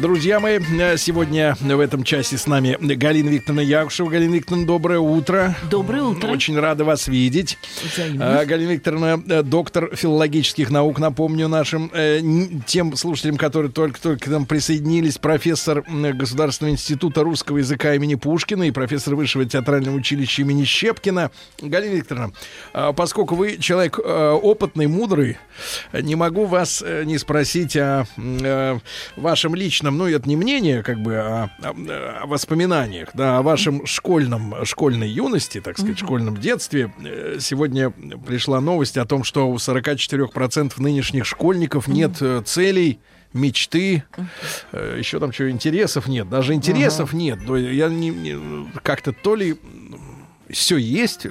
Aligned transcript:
Друзья 0.00 0.40
мои, 0.40 0.58
э, 0.58 0.96
сегодня 0.96 1.54
в 1.60 1.78
этом 1.78 2.04
часе 2.04 2.38
с 2.38 2.46
нами 2.46 2.74
Галина 2.80 3.28
Викторовна 3.28 3.60
Якушева. 3.60 4.08
Галина 4.08 4.34
Викторовна, 4.34 4.66
доброе 4.66 4.98
утро. 4.98 5.54
Доброе 5.70 6.04
утро. 6.04 6.28
Очень 6.28 6.58
рада 6.58 6.84
вас 6.84 7.06
видеть. 7.06 7.58
Взаимно. 7.84 8.40
А, 8.40 8.44
Галина 8.46 8.70
Викторовна, 8.70 9.22
э, 9.28 9.42
доктор 9.42 9.94
филологических 9.94 10.70
наук, 10.70 11.00
напомню 11.00 11.48
нашим 11.48 11.90
э, 11.92 12.22
тем 12.66 12.96
слушателям, 12.96 13.36
которые 13.36 13.70
только-только 13.70 14.24
к 14.24 14.28
нам 14.28 14.46
присоединились, 14.46 15.18
профессор 15.18 15.84
Государственного 15.86 16.72
института 16.72 17.22
русского 17.22 17.58
языка 17.58 17.94
имени 17.94 18.14
Пушкина 18.14 18.62
и 18.62 18.70
профессор 18.70 19.16
Высшего 19.16 19.44
театрального 19.44 19.96
училища 19.96 20.40
имени 20.40 20.64
Щепкина. 20.64 21.30
Галина 21.60 21.96
Викторовна, 21.96 22.32
поскольку 22.96 23.34
вы 23.34 23.58
человек 23.58 23.98
э, 24.02 24.30
опытный, 24.30 24.86
мудрый, 24.86 25.36
не 25.92 26.14
могу 26.14 26.46
вас 26.46 26.82
э, 26.84 27.04
не 27.04 27.18
спросить 27.18 27.76
о 27.76 28.06
э, 28.16 28.78
вашем 29.16 29.54
личном, 29.54 29.89
ну, 29.98 30.06
это 30.08 30.28
не 30.28 30.36
мнение, 30.36 30.82
как 30.82 31.00
бы, 31.00 31.16
а 31.16 31.50
о, 31.62 32.20
о 32.22 32.26
воспоминаниях, 32.26 33.10
да, 33.14 33.38
о 33.38 33.42
вашем 33.42 33.86
школьном, 33.86 34.54
школьной 34.64 35.08
юности, 35.08 35.60
так 35.60 35.78
сказать, 35.78 35.98
школьном 35.98 36.36
детстве. 36.36 36.92
Э, 37.04 37.36
Сегодня 37.40 37.90
пришла 37.90 38.60
новость 38.60 38.96
о 38.96 39.04
том, 39.04 39.24
что 39.24 39.48
у 39.50 39.56
44% 39.56 40.72
нынешних 40.78 41.24
школьников 41.26 41.88
нет 41.88 42.20
э, 42.20 42.42
целей, 42.44 43.00
мечты, 43.32 44.02
э, 44.72 44.96
еще 44.98 45.20
там 45.20 45.32
что, 45.32 45.48
интересов 45.50 46.08
нет, 46.08 46.28
даже 46.28 46.52
интересов 46.54 47.12
нет. 47.12 47.38
То 47.46 47.56
есть 47.56 47.72
Я 47.74 47.88
не, 47.88 48.10
не- 48.10 48.68
как-то 48.82 49.12
то 49.12 49.36
ли 49.36 49.56
все 50.52 50.76
есть, 50.76 51.26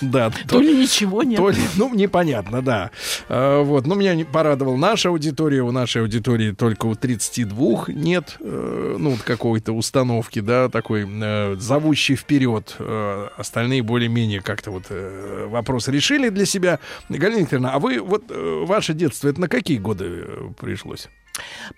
да, 0.00 0.30
То 0.48 0.60
ли 0.60 0.74
ничего 0.74 1.22
нет. 1.22 1.38
то 1.38 1.50
ли, 1.50 1.60
ну, 1.76 1.94
непонятно, 1.94 2.62
да. 2.62 2.90
А, 3.28 3.62
вот, 3.62 3.86
но 3.86 3.94
меня 3.94 4.24
порадовал 4.24 4.76
наша 4.76 5.08
аудитория. 5.08 5.62
У 5.62 5.70
нашей 5.70 6.02
аудитории 6.02 6.52
только 6.52 6.86
у 6.86 6.94
32 6.94 7.84
нет, 7.88 8.36
э, 8.40 8.96
ну, 8.98 9.16
какой-то 9.24 9.72
установки, 9.72 10.40
да, 10.40 10.68
такой 10.68 11.06
э, 11.08 11.56
зовущий 11.58 12.16
вперед. 12.16 12.76
Э, 12.78 13.28
остальные 13.36 13.82
более-менее 13.82 14.40
как-то 14.40 14.70
вот 14.70 14.86
вопрос 14.90 15.88
решили 15.88 16.28
для 16.28 16.46
себя. 16.46 16.78
Галина 17.08 17.40
Викторовна, 17.40 17.72
а 17.72 17.78
вы, 17.78 18.00
вот, 18.00 18.24
ваше 18.30 18.94
детство, 18.94 19.28
это 19.28 19.40
на 19.40 19.48
какие 19.48 19.78
годы 19.78 20.26
пришлось? 20.60 21.08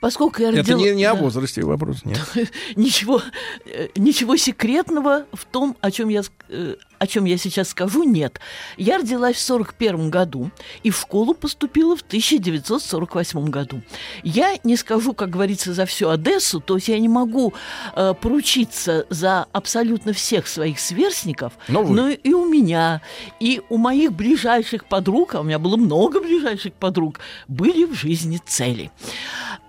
Поскольку 0.00 0.42
я 0.42 0.48
Это 0.50 0.58
родила- 0.60 0.78
не, 0.78 0.94
не 0.94 1.05
о 1.05 1.14
да. 1.14 1.20
возрасте 1.20 1.62
вопрос, 1.62 2.05
нет. 2.05 2.19
ничего, 2.77 3.22
э, 3.66 3.88
ничего 3.97 4.36
секретного 4.36 5.27
в 5.33 5.44
том, 5.44 5.77
о 5.80 5.91
чем 5.91 6.08
я, 6.08 6.22
э, 6.48 6.74
о 7.05 7.06
чем 7.06 7.24
я 7.27 7.36
сейчас 7.36 7.69
скажу, 7.69 8.02
нет. 8.02 8.41
Я 8.77 8.98
родилась 8.98 9.36
в 9.36 9.41
41 9.41 10.10
году 10.10 10.50
и 10.83 10.91
в 10.91 10.98
школу 10.98 11.34
поступила 11.34 11.97
в 11.97 12.00
1948 12.02 13.44
году. 13.50 13.83
Я 14.22 14.55
не 14.64 14.77
скажу, 14.77 15.12
как 15.12 15.30
говорится, 15.30 15.72
за 15.75 15.84
всю 15.86 16.08
Одессу, 16.08 16.60
то 16.60 16.77
есть 16.77 16.88
я 16.88 16.98
не 16.98 17.08
могу 17.08 17.52
э, 17.94 18.14
поручиться 18.20 19.06
за 19.10 19.47
абсолютно 19.52 20.12
всех 20.12 20.47
своих 20.48 20.80
сверстников, 20.80 21.52
Но 21.69 21.82
вы. 21.82 21.94
но 21.94 22.08
и 22.08 22.32
у 22.32 22.47
меня, 22.47 23.00
и 23.41 23.60
у 23.69 23.77
моих 23.77 24.12
ближайших 24.12 24.86
подруг, 24.86 25.34
а 25.34 25.41
у 25.41 25.42
меня 25.44 25.58
было 25.58 25.77
много 25.77 26.20
ближайших 26.20 26.72
подруг, 26.75 27.20
были 27.48 27.84
в 27.84 27.94
жизни 27.94 28.41
цели. 28.44 28.91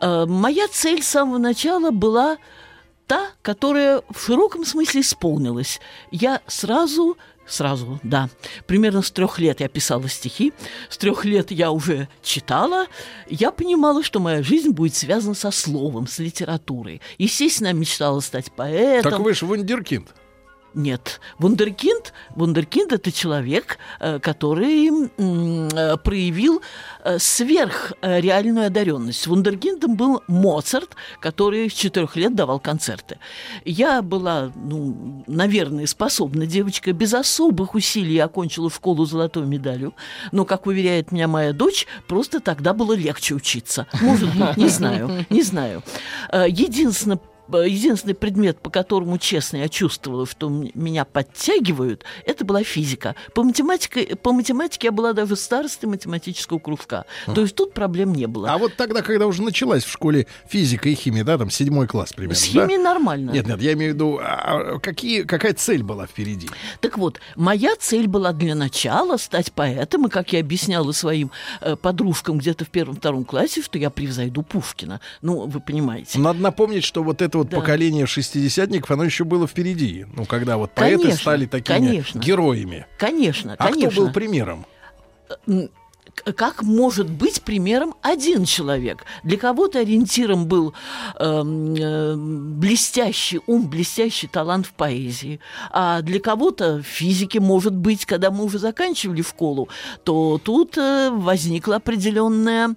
Э, 0.02 0.26
Моя 0.26 0.68
цель 0.72 1.02
с 1.04 1.08
самого 1.08 1.38
начала 1.38 1.92
была 1.92 2.38
та, 3.08 3.30
которая 3.42 4.02
в 4.10 4.20
широком 4.20 4.66
смысле 4.66 5.02
исполнилась. 5.02 5.80
Я 6.12 6.42
сразу 6.48 7.18
Сразу, 7.48 8.00
да. 8.02 8.30
Примерно 8.66 9.04
с 9.04 9.12
трех 9.12 9.38
лет 9.38 9.60
я 9.60 9.68
писала 9.68 10.10
стихи, 10.10 10.52
с 10.90 10.98
трех 10.98 11.26
лет 11.26 11.52
я 11.52 11.70
уже 11.70 12.08
читала. 12.24 12.88
Я 13.30 13.52
понимала, 13.52 14.04
что 14.04 14.20
моя 14.20 14.42
жизнь 14.42 14.72
будет 14.72 14.96
связана 14.96 15.36
со 15.36 15.52
словом, 15.52 16.08
с 16.08 16.18
литературой. 16.18 17.02
Естественно, 17.20 17.68
я 17.68 17.74
мечтала 17.74 18.20
стать 18.20 18.52
поэтом. 18.52 19.12
Так 19.12 19.22
вы 19.22 19.36
же 19.36 19.46
вундеркинд. 19.46 20.12
Нет. 20.76 21.22
Вундеркинд, 21.40 22.12
вундеркинд 22.36 22.92
это 22.92 23.10
человек, 23.10 23.78
э, 24.02 24.20
который 24.20 25.10
э, 25.18 25.98
проявил 25.98 26.62
э, 27.04 27.18
сверхреальную 27.18 28.68
одаренность. 28.68 29.26
Вундеркиндом 29.26 29.96
был 29.96 30.22
Моцарт, 30.28 30.98
который 31.22 31.70
с 31.70 31.74
четырех 31.74 32.18
лет 32.18 32.36
давал 32.36 32.60
концерты. 32.60 33.20
Я 33.64 34.02
была, 34.02 34.52
ну, 34.54 35.24
наверное, 35.28 35.88
способна 35.88 36.46
девочка. 36.46 36.92
Без 36.92 37.14
особых 37.14 37.74
усилий 37.74 38.20
окончила 38.20 38.70
школу 38.70 39.06
золотой 39.06 39.46
медалью. 39.46 39.94
Но, 40.34 40.44
как 40.44 40.68
уверяет 40.68 41.14
меня 41.14 41.30
моя 41.30 41.54
дочь, 41.54 41.88
просто 42.06 42.42
тогда 42.42 42.74
было 42.74 42.92
легче 42.92 43.34
учиться. 43.34 43.88
Может 44.02 44.36
быть, 44.36 44.58
не 44.58 44.68
знаю, 44.68 45.26
не 45.30 45.42
знаю. 45.42 45.84
Единственное, 46.34 47.20
единственный 47.54 48.16
предмет, 48.16 48.60
по 48.60 48.70
которому, 48.70 49.18
честно, 49.18 49.58
я 49.58 49.70
чувствовала, 49.70 50.26
что 50.26 50.50
меня 50.50 51.06
подтягивают, 51.06 52.04
это 52.26 52.46
была 52.46 52.64
физика. 52.64 53.16
По 53.34 53.44
математике, 53.44 54.16
по 54.16 54.32
математике 54.32 54.88
я 54.88 54.92
была 54.92 55.14
даже 55.14 55.36
старостой 55.36 55.90
математического 55.90 56.60
кружка. 56.60 57.06
То 57.34 57.42
есть 57.42 57.56
тут 57.56 57.74
проблем 57.74 58.14
не 58.14 58.28
было. 58.28 58.52
А 58.52 58.58
вот 58.58 58.76
тогда, 58.76 59.02
когда 59.02 59.28
уже 59.28 59.42
началась 59.42 59.84
в 59.84 59.92
школе 59.92 60.28
физика 60.48 60.90
и 60.90 60.96
химия, 60.96 61.24
да, 61.24 61.38
там 61.38 61.50
седьмой 61.50 61.88
класс 61.88 62.14
примерно, 62.14 62.36
С 62.36 62.50
да? 62.52 62.64
химией 62.66 62.82
нормально. 62.82 63.32
Нет, 63.32 63.48
нет, 63.48 63.62
я 63.62 63.74
имею 63.74 63.92
в 63.92 63.96
виду, 63.96 64.20
а 64.22 64.80
какие, 64.80 65.24
какая 65.24 65.54
цель 65.54 65.84
была 65.84 66.08
впереди? 66.08 66.50
Так 66.82 66.98
вот, 66.98 67.20
моя 67.36 67.76
цель 67.80 68.08
была 68.08 68.34
для 68.34 68.56
начала 68.56 69.18
стать 69.18 69.52
поэтом, 69.52 70.08
и, 70.08 70.10
как 70.10 70.34
я 70.34 70.40
объясняла 70.40 70.92
своим 70.92 71.32
э, 71.62 71.76
подружкам 71.76 72.38
где-то 72.38 72.66
в 72.66 72.70
первом-втором 72.70 73.26
классе, 73.26 73.62
что 73.62 73.78
я 73.78 73.90
превзойду 73.90 74.44
Пушкина. 74.44 75.00
Ну, 75.22 75.48
вы 75.48 75.60
понимаете. 75.60 76.20
Надо 76.20 76.40
напомнить, 76.40 76.84
что 76.84 77.04
вот 77.04 77.22
это 77.22 77.35
вот 77.40 77.50
Да. 77.50 77.58
поколение 77.58 78.06
шестидесятников, 78.06 78.92
оно 78.92 79.04
еще 79.04 79.24
было 79.24 79.48
впереди. 79.48 80.06
Ну, 80.16 80.26
когда 80.26 80.58
вот 80.58 80.72
поэты 80.72 81.02
Конечно, 81.04 81.20
стали 81.22 81.46
такими 81.46 81.78
конечно. 81.88 82.20
героями. 82.20 82.86
Конечно, 82.98 83.54
А 83.58 83.68
конечно. 83.68 83.92
кто 83.92 84.02
был 84.02 84.12
примером? 84.12 84.66
к- 86.14 86.32
как 86.34 86.64
может 86.64 87.10
быть 87.10 87.42
примером 87.42 87.94
один 88.02 88.46
человек? 88.46 89.04
Для 89.24 89.38
кого-то 89.38 89.80
ориентиром 89.80 90.46
был 90.46 90.74
эм, 91.20 91.76
э, 91.76 92.16
блестящий 92.16 93.42
ум, 93.48 93.68
блестящий 93.70 94.28
талант 94.28 94.66
в 94.66 94.74
поэзии, 94.74 95.42
а 95.72 96.02
для 96.02 96.20
кого-то 96.22 96.78
в 96.78 96.84
физике, 96.84 97.42
может 97.42 97.74
быть, 97.76 98.06
когда 98.06 98.32
мы 98.32 98.46
уже 98.46 98.60
заканчивали 98.60 99.22
школу, 99.24 99.68
то 100.06 100.40
тут 100.42 100.78
э, 100.78 101.10
возникла 101.12 101.78
определенная, 101.78 102.76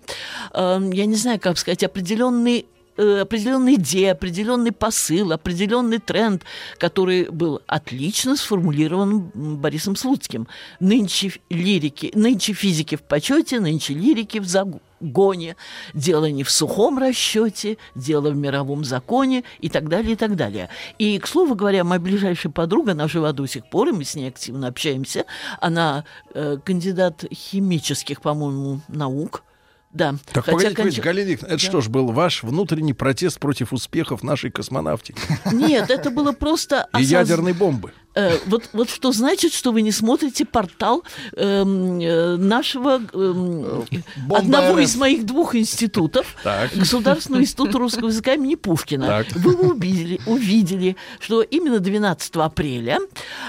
эм, 0.53 0.91
я 0.91 1.07
не 1.07 1.15
знаю, 1.15 1.39
как 1.39 1.59
сказать, 1.59 1.85
определенный 1.85 2.61
э, 2.61 2.65
определенная 2.99 3.75
идея, 3.75 4.13
определенный 4.13 4.73
посыл, 4.73 5.33
определенный 5.33 5.99
тренд, 5.99 6.43
который 6.79 7.31
был 7.31 7.63
отлично 7.67 8.37
сформулирован 8.37 9.31
Борисом 9.35 9.97
Слуцким. 9.97 10.49
Нынче 10.81 11.33
лирики, 11.49 12.11
нынче 12.15 12.53
физики 12.53 12.97
в 12.97 13.03
почете, 13.03 13.61
нынче 13.61 13.95
лирики 13.95 14.39
в 14.39 14.47
загоне. 14.47 15.57
Дело 15.95 16.27
не 16.27 16.43
в 16.43 16.51
сухом 16.51 16.99
расчете, 16.99 17.79
дело 17.95 18.31
в 18.31 18.37
мировом 18.37 18.85
законе 18.85 19.45
и 19.61 19.69
так 19.69 19.89
далее, 19.89 20.13
и 20.13 20.17
так 20.17 20.35
далее. 20.37 20.69
И, 20.99 21.19
к 21.19 21.27
слову 21.27 21.55
говоря, 21.55 21.85
моя 21.85 22.01
ближайшая 22.01 22.53
подруга, 22.53 22.93
она 22.93 23.07
жива 23.09 23.33
до 23.33 23.47
сих 23.47 23.69
пор, 23.71 23.89
и 23.89 23.93
мы 23.93 24.05
с 24.05 24.15
ней 24.15 24.29
активно 24.29 24.69
общаемся. 24.69 25.25
Она 25.61 26.05
э, 26.35 26.57
кандидат 26.65 27.25
химических, 27.33 28.21
по-моему, 28.21 28.81
наук. 28.89 29.45
Да. 29.93 30.17
Так, 30.33 30.45
Хотя 30.45 30.71
погодите, 30.71 31.01
конча- 31.01 31.03
Галина 31.03 31.29
Викторовна, 31.31 31.55
это 31.55 31.65
Да. 31.65 31.69
что 31.71 31.81
ж 31.81 31.89
был 31.89 32.13
ваш 32.13 32.43
внутренний 32.43 32.93
протест 32.93 33.41
против 33.41 33.73
успехов 33.73 34.23
нашей 34.23 34.51
космонавтики 34.51 35.21
Нет, 35.53 35.91
это 35.91 36.11
было 36.11 36.33
просто... 36.33 36.89
и 36.93 36.99
осоз- 36.99 37.07
ядерной 37.11 37.55
бомбы? 37.55 37.93
Э, 38.15 38.37
вот, 38.47 38.69
вот 38.73 38.91
что 38.91 39.13
значит, 39.13 39.53
что 39.55 39.71
вы 39.73 39.81
не 39.83 39.93
смотрите 39.93 40.45
портал 40.45 41.05
эм, 41.37 42.01
э, 42.01 42.37
нашего 42.37 42.99
Бомба 42.99 44.39
одного 44.39 44.79
из 44.81 44.97
моих 44.97 45.25
двух 45.25 45.55
институтов, 45.55 46.35
Так. 46.43 46.73
Государственного 46.75 47.43
института 47.43 47.79
русского 47.79 48.09
языка 48.09 48.35
имени 48.35 48.57
Пушкина. 48.57 49.07
Так. 49.07 49.27
Вы 49.37 49.55
увидели, 49.55 50.21
увидели, 50.27 50.97
что 51.21 51.43
именно 51.43 51.79
12 51.79 52.37
апреля 52.37 52.99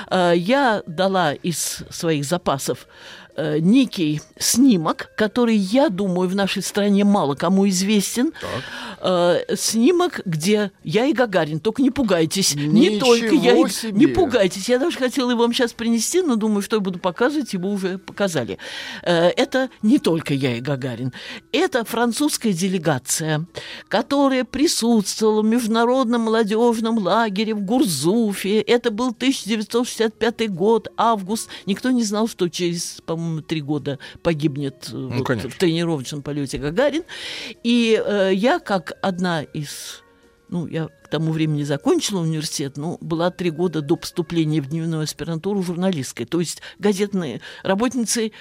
э, 0.09 0.33
я 0.35 0.83
дала 0.85 1.33
из 1.33 1.83
своих 1.89 2.23
запасов 2.25 2.85
э, 3.39 3.59
некий 3.59 4.21
снимок, 4.37 5.11
который, 5.15 5.55
я 5.55 5.89
думаю, 5.89 6.29
в 6.29 6.35
нашей 6.35 6.61
стране 6.61 7.03
мало 7.03 7.35
кому 7.35 7.67
известен. 7.69 8.33
Э, 9.01 9.39
снимок, 9.55 10.21
где 10.25 10.71
я 10.83 11.05
и 11.05 11.13
Гагарин. 11.13 11.59
Только 11.59 11.81
не 11.81 11.91
пугайтесь. 11.91 12.55
не 12.55 12.89
Ничего 12.89 13.05
только 13.05 13.35
я 13.35 13.57
и... 13.57 13.69
себе. 13.69 13.93
Не 13.93 14.07
пугайтесь. 14.07 14.67
Я 14.67 14.79
даже 14.79 14.97
хотела 14.97 15.31
его 15.31 15.41
вам 15.41 15.53
сейчас 15.53 15.73
принести, 15.73 16.21
но 16.21 16.35
думаю, 16.35 16.61
что 16.61 16.75
я 16.75 16.79
буду 16.81 16.99
показывать, 16.99 17.53
его 17.53 17.71
уже 17.71 17.97
показали. 17.97 18.57
Э, 19.03 19.29
это 19.29 19.69
не 19.81 19.99
только 19.99 20.33
я 20.33 20.57
и 20.57 20.61
Гагарин. 20.61 21.13
Это 21.51 21.85
французская 21.85 22.53
делегация, 22.53 23.45
которая 23.87 24.43
присутствовала 24.43 25.41
в 25.41 25.45
международном 25.45 26.23
молодежном 26.23 26.97
лагере 26.97 27.53
в 27.53 27.61
Гурзуфе. 27.61 28.61
Это 28.61 28.91
был 28.91 29.09
1965 29.09 30.51
год, 30.51 30.89
август. 30.97 31.49
Никто 31.65 31.91
не 31.91 32.03
знал, 32.03 32.27
что 32.27 32.49
через, 32.49 32.99
по-моему, 33.05 33.28
три 33.47 33.61
года 33.61 33.99
погибнет 34.21 34.89
э, 34.91 34.95
вот 34.95 35.25
конечно. 35.25 35.49
в 35.49 35.55
тренировочном 35.55 36.21
полете 36.21 36.57
Гагарин. 36.57 37.03
И 37.63 38.01
э, 38.03 38.31
я, 38.33 38.59
как 38.59 38.93
одна 39.01 39.43
из 39.43 40.03
ну, 40.49 40.65
я 40.65 40.87
к 40.87 41.07
тому 41.09 41.31
времени 41.31 41.63
закончила 41.63 42.21
университет, 42.21 42.75
но 42.77 42.97
была 43.01 43.29
три 43.31 43.51
года 43.51 43.81
до 43.81 43.95
поступления 43.95 44.61
в 44.61 44.69
дневную 44.69 45.03
аспирантуру 45.03 45.61
журналистской, 45.61 46.25
то 46.25 46.39
есть 46.39 46.61
газетные 46.79 47.41
работницы 47.63 48.31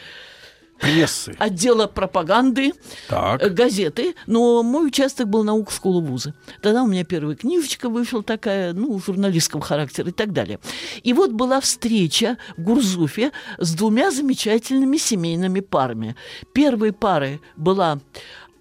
Прессы. 0.80 1.34
отдела 1.38 1.86
пропаганды 1.86 2.72
Так. 3.08 3.42
э, 3.42 3.48
газеты, 3.48 4.14
но 4.26 4.62
мой 4.62 4.88
участок 4.88 5.28
был 5.28 5.44
наука 5.44 5.72
школы 5.72 6.00
вуза. 6.02 6.34
Тогда 6.62 6.82
у 6.82 6.86
меня 6.86 7.04
первая 7.04 7.36
книжечка 7.36 7.88
вышла 7.88 8.22
такая, 8.22 8.72
ну, 8.72 8.98
журналистского 8.98 9.62
характера 9.62 10.08
и 10.08 10.12
так 10.12 10.32
далее. 10.32 10.60
И 11.02 11.12
вот 11.12 11.32
была 11.32 11.60
встреча 11.60 12.38
в 12.56 12.62
Гурзуфе 12.62 13.32
с 13.58 13.75
двумя 13.75 14.10
замечательными 14.10 14.96
семейными 14.96 15.60
парами. 15.60 16.16
Первой 16.52 16.92
парой 16.92 17.40
была 17.56 17.98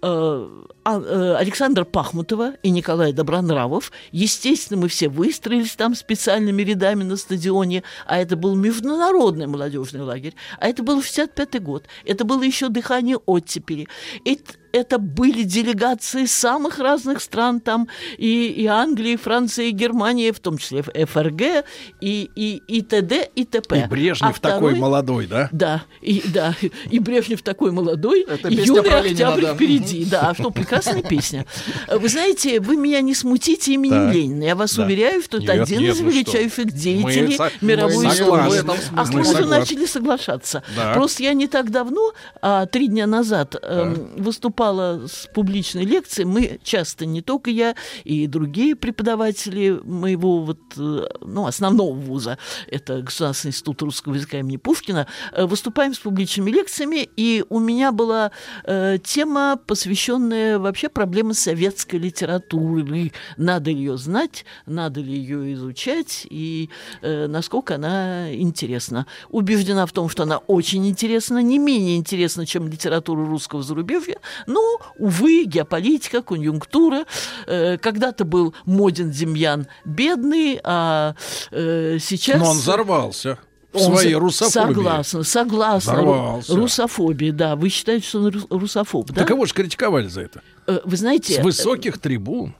э, 0.02 0.48
а- 0.88 1.00
э, 1.04 1.34
Александр 1.36 1.84
Пахмутова 1.84 2.54
и 2.62 2.70
Николай 2.70 3.12
Добронравов. 3.12 3.92
Естественно, 4.12 4.80
мы 4.80 4.88
все 4.88 5.08
выстроились 5.08 5.72
там 5.76 5.94
специальными 5.94 6.62
рядами 6.62 7.02
на 7.04 7.16
стадионе, 7.16 7.82
а 8.06 8.18
это 8.18 8.36
был 8.36 8.54
международный 8.54 9.46
молодежный 9.46 10.00
лагерь, 10.02 10.34
а 10.58 10.68
это 10.68 10.82
был 10.82 11.02
65 11.02 11.62
год. 11.62 11.84
Это 12.06 12.24
было 12.24 12.42
еще 12.42 12.68
дыхание 12.70 13.18
оттепели. 13.26 13.86
Это, 14.24 14.52
это 14.72 14.98
были 14.98 15.42
делегации 15.42 16.24
самых 16.26 16.78
разных 16.78 17.20
стран, 17.20 17.60
там 17.60 17.88
и, 18.16 18.46
и 18.48 18.66
Англии, 18.66 19.12
и 19.12 19.16
Франции, 19.16 19.68
и 19.68 19.72
Германии, 19.72 20.30
в 20.30 20.40
том 20.40 20.56
числе 20.58 20.82
ФРГ, 20.82 21.64
и, 22.00 22.30
и, 22.34 22.62
и 22.66 22.82
т.д., 22.82 23.28
и 23.34 23.44
т.п. 23.44 23.84
И 23.84 23.86
Брежнев 23.88 24.30
А 24.36 24.40
такой 24.40 24.72
второй- 24.72 24.78
молодой, 24.78 25.26
да? 25.26 25.48
да, 25.52 25.82
и, 26.00 26.22
да, 26.32 26.54
и 26.90 26.98
Брежнев 26.98 27.42
такой 27.42 27.72
молодой, 27.72 28.22
Это 28.22 28.48
и 28.48 28.56
Ленина, 28.56 28.98
Октябрь 28.98 29.42
да. 29.42 29.54
впереди. 29.54 30.04
Да, 30.04 30.34
что 30.34 30.50
прекрасная 30.78 31.02
песня. 31.02 31.46
Вы 31.88 32.08
знаете, 32.08 32.60
вы 32.60 32.76
меня 32.76 33.00
не 33.00 33.14
смутите 33.14 33.74
именем 33.74 34.06
Так. 34.06 34.14
Ленина. 34.14 34.44
Я 34.44 34.54
вас 34.56 34.74
Да. 34.74 34.84
уверяю, 34.84 35.22
что 35.22 35.38
это 35.38 35.54
Нет, 35.54 35.62
один 35.62 35.80
нет, 35.80 35.94
из 35.94 36.00
ну 36.00 36.10
величайших 36.10 36.72
деятелей 36.72 37.36
со- 37.36 37.50
мировой 37.60 38.06
истории. 38.08 38.64
Ах, 38.96 39.12
Мы 39.12 39.20
уже 39.20 39.46
начали 39.46 39.86
соглашаться. 39.86 40.62
Да. 40.76 40.94
Просто 40.94 41.22
я 41.22 41.32
не 41.34 41.46
так 41.46 41.70
давно, 41.70 42.12
а 42.42 42.66
три 42.66 42.88
дня 42.88 43.06
назад, 43.06 43.56
эм, 43.62 44.10
выступала 44.16 45.06
с 45.06 45.28
публичной 45.34 45.84
лекцией. 45.84 46.26
Мы 46.26 46.60
часто, 46.62 47.06
не 47.06 47.22
только 47.22 47.50
я, 47.50 47.74
и 48.04 48.26
другие 48.26 48.76
преподаватели 48.76 49.80
моего 49.84 50.40
вот, 50.42 50.58
э, 50.76 51.06
ну, 51.20 51.46
основного 51.46 51.92
вуза, 51.94 52.38
это 52.68 53.02
Государственный 53.02 53.50
институт 53.50 53.82
русского 53.82 54.14
языка 54.14 54.38
имени 54.38 54.56
Пушкина, 54.56 55.06
э, 55.32 55.44
выступаем 55.46 55.94
с 55.94 55.98
публичными 55.98 56.50
лекциями, 56.50 57.08
и 57.16 57.44
у 57.48 57.58
меня 57.58 57.92
была 57.92 58.30
э, 58.64 58.98
тема, 59.02 59.58
посвященная 59.66 60.57
вообще 60.60 60.88
проблеме 60.88 61.34
советской 61.34 61.96
литературы. 61.96 63.12
Надо 63.36 63.70
ли 63.70 63.78
ее 63.78 63.96
знать, 63.96 64.44
надо 64.66 65.00
ли 65.00 65.12
ее 65.12 65.52
изучать, 65.54 66.26
и 66.30 66.70
э, 67.02 67.26
насколько 67.26 67.76
она 67.76 68.34
интересна. 68.34 69.06
Убеждена 69.30 69.86
в 69.86 69.92
том, 69.92 70.08
что 70.08 70.24
она 70.24 70.38
очень 70.38 70.86
интересна, 70.88 71.38
не 71.38 71.58
менее 71.58 71.96
интересна, 71.96 72.46
чем 72.46 72.68
литература 72.68 73.24
русского 73.24 73.62
зарубежья, 73.62 74.18
но, 74.46 74.60
увы, 74.98 75.44
геополитика, 75.44 76.22
конъюнктура. 76.22 77.04
Э, 77.46 77.78
когда-то 77.78 78.24
был 78.24 78.54
моден 78.64 79.10
Демьян 79.10 79.66
бедный, 79.84 80.60
а 80.64 81.14
э, 81.50 81.98
сейчас... 82.00 82.40
Но 82.40 82.50
он 82.50 82.56
взорвался 82.56 83.38
в 83.72 83.76
Он 83.76 83.82
своей 83.94 84.14
русофобии. 84.14 84.74
Согласна, 84.74 85.22
согласна. 85.22 85.92
Взорвался. 85.92 86.56
Русофобия, 86.56 87.32
да. 87.32 87.54
Вы 87.56 87.68
считаете, 87.68 88.06
что 88.06 88.20
он 88.20 88.26
рус- 88.28 88.46
русофоб, 88.50 89.08
да? 89.08 89.14
Так 89.16 89.28
кого 89.28 89.44
же 89.46 89.52
критиковали 89.54 90.08
за 90.08 90.22
это? 90.22 90.42
Э, 90.66 90.80
Вы 90.84 90.96
знаете, 90.96 91.34
С 91.40 91.44
высоких 91.44 91.98
трибун. 91.98 92.54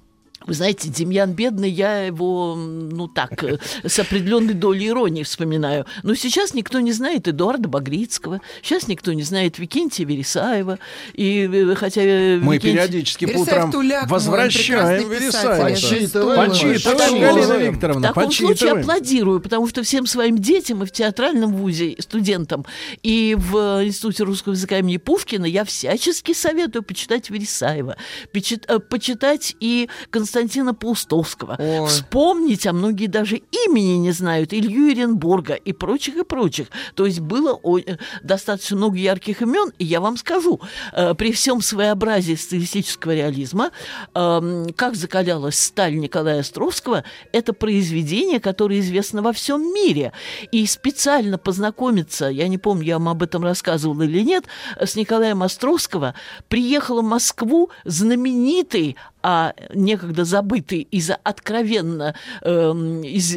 Вы 0.48 0.54
знаете, 0.54 0.88
Демьян 0.88 1.32
Бедный, 1.32 1.68
я 1.70 2.04
его, 2.04 2.54
ну 2.56 3.06
так, 3.06 3.44
э, 3.44 3.58
с 3.86 3.98
определенной 3.98 4.54
долей 4.54 4.88
иронии 4.88 5.22
вспоминаю. 5.22 5.84
Но 6.02 6.14
сейчас 6.14 6.54
никто 6.54 6.80
не 6.80 6.92
знает 6.92 7.28
Эдуарда 7.28 7.68
Багрицкого, 7.68 8.40
сейчас 8.62 8.88
никто 8.88 9.12
не 9.12 9.22
знает 9.24 9.58
Викентия 9.58 10.06
Вересаева. 10.06 10.78
И 11.12 11.46
э, 11.52 11.74
хотя 11.74 12.00
э, 12.02 12.38
Мы 12.38 12.56
Викентий- 12.56 12.60
периодически 12.72 13.26
по 13.26 13.30
Вересаев 13.32 13.48
утрам 13.48 13.72
Туляк, 13.72 14.10
возвращаем. 14.10 15.10
Вересаева. 15.10 15.68
Почитываем. 15.68 16.50
Почитываем, 16.50 17.20
Галина 17.20 17.54
В 17.58 17.62
Викторовна, 17.74 18.08
таком 18.08 18.22
случае 18.32 18.48
почитываем. 18.48 18.78
аплодирую, 18.80 19.40
потому 19.40 19.68
что 19.68 19.82
всем 19.82 20.06
своим 20.06 20.38
детям 20.38 20.82
и 20.82 20.86
в 20.86 20.90
театральном 20.92 21.52
вузе, 21.52 21.94
студентам, 21.98 22.64
и 23.02 23.36
в 23.38 23.84
Институте 23.84 24.24
русского 24.24 24.54
языка 24.54 24.78
имени 24.78 24.96
Пушкина 24.96 25.44
я 25.44 25.66
всячески 25.66 26.32
советую 26.32 26.82
почитать 26.84 27.28
Вересаева, 27.28 27.96
почит- 28.32 28.66
почитать 28.88 29.54
и 29.60 29.90
Константина 30.08 30.37
Паустовского, 30.74 31.56
Ой. 31.58 31.86
вспомнить, 31.88 32.66
а 32.66 32.72
многие 32.72 33.06
даже 33.06 33.40
имени 33.66 33.96
не 33.96 34.12
знают, 34.12 34.52
Илью 34.52 34.92
Иренбурга 34.92 35.54
и 35.54 35.72
прочих, 35.72 36.16
и 36.16 36.24
прочих. 36.24 36.68
То 36.94 37.06
есть 37.06 37.20
было 37.20 37.58
э, 37.78 37.96
достаточно 38.22 38.76
много 38.76 38.96
ярких 38.96 39.42
имен, 39.42 39.72
и 39.78 39.84
я 39.84 40.00
вам 40.00 40.16
скажу, 40.16 40.60
э, 40.92 41.14
при 41.14 41.32
всем 41.32 41.60
своеобразии 41.62 42.34
стилистического 42.34 43.14
реализма, 43.14 43.70
эм, 44.14 44.72
как 44.74 44.94
закалялась 44.94 45.58
сталь 45.58 45.96
Николая 45.98 46.40
Островского, 46.40 47.04
это 47.32 47.52
произведение, 47.52 48.40
которое 48.40 48.80
известно 48.80 49.22
во 49.22 49.32
всем 49.32 49.62
мире. 49.74 50.12
И 50.52 50.66
специально 50.66 51.38
познакомиться, 51.38 52.26
я 52.26 52.48
не 52.48 52.58
помню, 52.58 52.84
я 52.84 52.98
вам 52.98 53.08
об 53.08 53.22
этом 53.22 53.44
рассказывала 53.44 54.02
или 54.02 54.22
нет, 54.22 54.44
с 54.80 54.96
Николаем 54.96 55.42
Островского 55.42 56.14
приехал 56.48 57.02
в 57.02 57.04
Москву 57.04 57.70
знаменитый 57.84 58.96
а 59.30 59.52
некогда 59.74 60.24
забытый 60.24 60.88
из-за 60.90 61.16
откровенно, 61.16 62.14
эм, 62.40 63.02
из, 63.02 63.36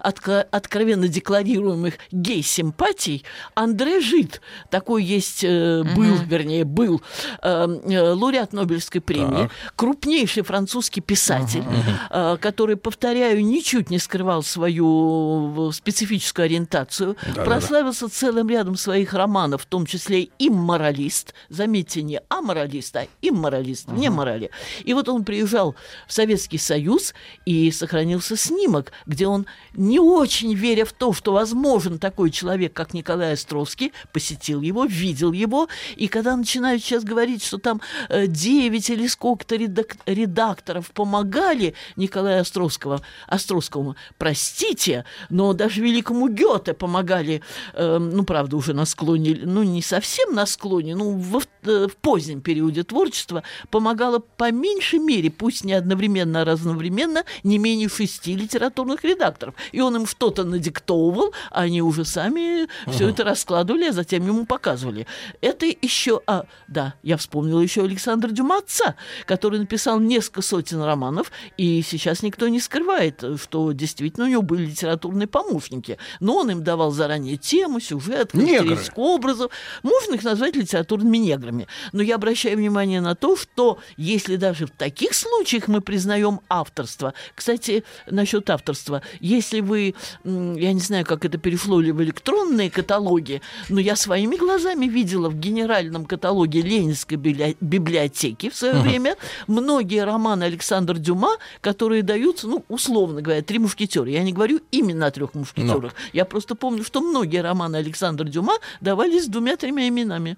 отка- 0.00 0.44
откровенно 0.50 1.06
декларируемых 1.06 1.94
гей-симпатий 2.10 3.24
Андре 3.54 4.00
Жид. 4.00 4.40
Такой 4.68 5.04
есть, 5.04 5.44
э, 5.44 5.84
был, 5.94 6.16
вернее, 6.26 6.64
был 6.64 7.02
эм, 7.42 7.80
э, 7.88 8.14
лауреат 8.14 8.52
Нобелевской 8.52 9.00
премии, 9.00 9.48
крупнейший 9.76 10.42
французский 10.42 11.02
писатель, 11.02 11.62
э, 12.10 12.36
который, 12.40 12.74
повторяю, 12.74 13.44
ничуть 13.44 13.90
не 13.90 14.00
скрывал 14.00 14.42
свою 14.42 15.68
э, 15.68 15.72
специфическую 15.72 16.46
ориентацию, 16.46 17.16
прославился 17.44 18.08
целым 18.08 18.48
рядом 18.48 18.74
своих 18.74 19.14
романов, 19.14 19.62
в 19.62 19.66
том 19.66 19.86
числе 19.86 20.30
«Имморалист». 20.40 21.32
Заметьте, 21.48 22.02
не 22.02 22.20
аморалист, 22.28 22.96
а 22.96 23.06
имморалист, 23.22 23.86
вне 23.86 24.10
морали. 24.10 24.50
И 24.82 24.94
вот 24.94 25.08
он 25.08 25.27
приезжал 25.28 25.76
в 26.06 26.12
Советский 26.14 26.56
Союз, 26.56 27.12
и 27.44 27.70
сохранился 27.70 28.34
снимок, 28.34 28.92
где 29.04 29.26
он, 29.26 29.44
не 29.74 30.00
очень 30.00 30.54
веря 30.54 30.86
в 30.86 30.94
то, 30.94 31.12
что 31.12 31.34
возможен 31.34 31.98
такой 31.98 32.30
человек, 32.30 32.72
как 32.72 32.94
Николай 32.94 33.34
Островский, 33.34 33.92
посетил 34.14 34.62
его, 34.62 34.86
видел 34.86 35.32
его, 35.32 35.68
и 35.96 36.08
когда 36.08 36.34
начинают 36.34 36.82
сейчас 36.82 37.04
говорить, 37.04 37.44
что 37.44 37.58
там 37.58 37.82
э, 38.08 38.26
9 38.26 38.88
или 38.88 39.06
сколько-то 39.06 39.56
редак- 39.56 39.98
редакторов 40.06 40.92
помогали 40.92 41.74
Николаю 41.96 42.40
Островскому, 42.40 43.00
Островскому, 43.26 43.96
простите, 44.16 45.04
но 45.28 45.52
даже 45.52 45.82
великому 45.82 46.28
Гёте 46.28 46.72
помогали, 46.72 47.42
э, 47.74 47.98
ну, 47.98 48.24
правда, 48.24 48.56
уже 48.56 48.72
на 48.72 48.86
склоне, 48.86 49.38
ну, 49.42 49.62
не 49.62 49.82
совсем 49.82 50.34
на 50.34 50.46
склоне, 50.46 50.96
ну, 50.96 51.18
во, 51.18 51.42
э, 51.64 51.86
в 51.86 51.96
позднем 51.96 52.40
периоде 52.40 52.82
творчества 52.82 53.42
помогала 53.70 54.20
по 54.20 54.50
меньшей 54.50 55.00
мере, 55.08 55.30
пусть 55.30 55.64
не 55.64 55.72
одновременно, 55.72 56.42
а 56.42 56.44
разновременно, 56.44 57.24
не 57.42 57.58
менее 57.58 57.88
шести 57.88 58.36
литературных 58.36 59.04
редакторов. 59.04 59.54
И 59.72 59.80
он 59.80 59.96
им 59.96 60.06
что-то 60.06 60.44
надиктовывал, 60.44 61.32
а 61.50 61.62
они 61.62 61.82
уже 61.82 62.04
сами 62.04 62.64
uh-huh. 62.64 62.92
все 62.92 63.08
это 63.08 63.24
раскладывали, 63.24 63.86
а 63.86 63.92
затем 63.92 64.26
ему 64.26 64.44
показывали. 64.46 65.06
Это 65.40 65.66
еще... 65.66 66.20
А, 66.26 66.44
да, 66.68 66.94
я 67.02 67.16
вспомнила 67.16 67.60
еще 67.60 67.82
Александра 67.82 68.30
Дюма 68.30 68.58
отца, 68.58 68.96
который 69.24 69.58
написал 69.58 69.98
несколько 69.98 70.42
сотен 70.42 70.82
романов, 70.82 71.32
и 71.56 71.82
сейчас 71.82 72.22
никто 72.22 72.48
не 72.48 72.60
скрывает, 72.60 73.24
что 73.40 73.72
действительно 73.72 74.26
у 74.26 74.28
него 74.28 74.42
были 74.42 74.66
литературные 74.66 75.26
помощники. 75.26 75.98
Но 76.20 76.36
он 76.36 76.50
им 76.50 76.62
давал 76.62 76.90
заранее 76.90 77.36
тему, 77.36 77.80
сюжет, 77.80 78.32
характеристику 78.32 79.02
образов. 79.02 79.50
Можно 79.82 80.14
их 80.14 80.24
назвать 80.24 80.54
литературными 80.56 81.16
неграми. 81.16 81.66
Но 81.92 82.02
я 82.02 82.16
обращаю 82.16 82.58
внимание 82.58 83.00
на 83.00 83.14
то, 83.14 83.36
что 83.36 83.78
если 83.96 84.36
даже 84.36 84.66
в 84.66 84.70
таких 84.70 84.97
случаях 85.12 85.68
мы 85.68 85.80
признаем 85.80 86.40
авторство, 86.48 87.14
кстати, 87.34 87.84
насчет 88.06 88.48
авторства, 88.50 89.02
если 89.20 89.60
вы, 89.60 89.94
я 90.24 90.72
не 90.72 90.80
знаю, 90.80 91.04
как 91.04 91.24
это 91.24 91.38
перешло 91.38 91.80
ли 91.80 91.92
в 91.92 92.02
электронные 92.02 92.70
каталоги, 92.70 93.40
но 93.68 93.80
я 93.80 93.96
своими 93.96 94.36
глазами 94.36 94.86
видела 94.86 95.28
в 95.28 95.38
генеральном 95.38 96.04
каталоге 96.04 96.62
Ленинской 96.62 97.16
библиотеки 97.16 98.50
в 98.50 98.56
свое 98.56 98.74
uh-huh. 98.74 98.82
время 98.82 99.16
многие 99.46 100.04
романы 100.04 100.44
Александра 100.44 100.94
Дюма, 100.94 101.36
которые 101.60 102.02
даются, 102.02 102.48
ну, 102.48 102.64
условно 102.68 103.22
говоря, 103.22 103.42
«Три 103.42 103.58
мушкетера». 103.58 104.08
Я 104.08 104.22
не 104.22 104.32
говорю 104.32 104.60
именно 104.70 105.06
о 105.06 105.10
трех 105.10 105.34
мушкетерах. 105.34 105.92
Но. 105.92 106.08
Я 106.12 106.24
просто 106.24 106.54
помню, 106.54 106.84
что 106.84 107.00
многие 107.00 107.42
романы 107.42 107.76
Александра 107.76 108.24
Дюма 108.24 108.54
давались 108.80 109.26
двумя-тремя 109.26 109.88
именами. 109.88 110.36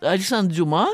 Александр 0.00 0.54
Дюма, 0.54 0.88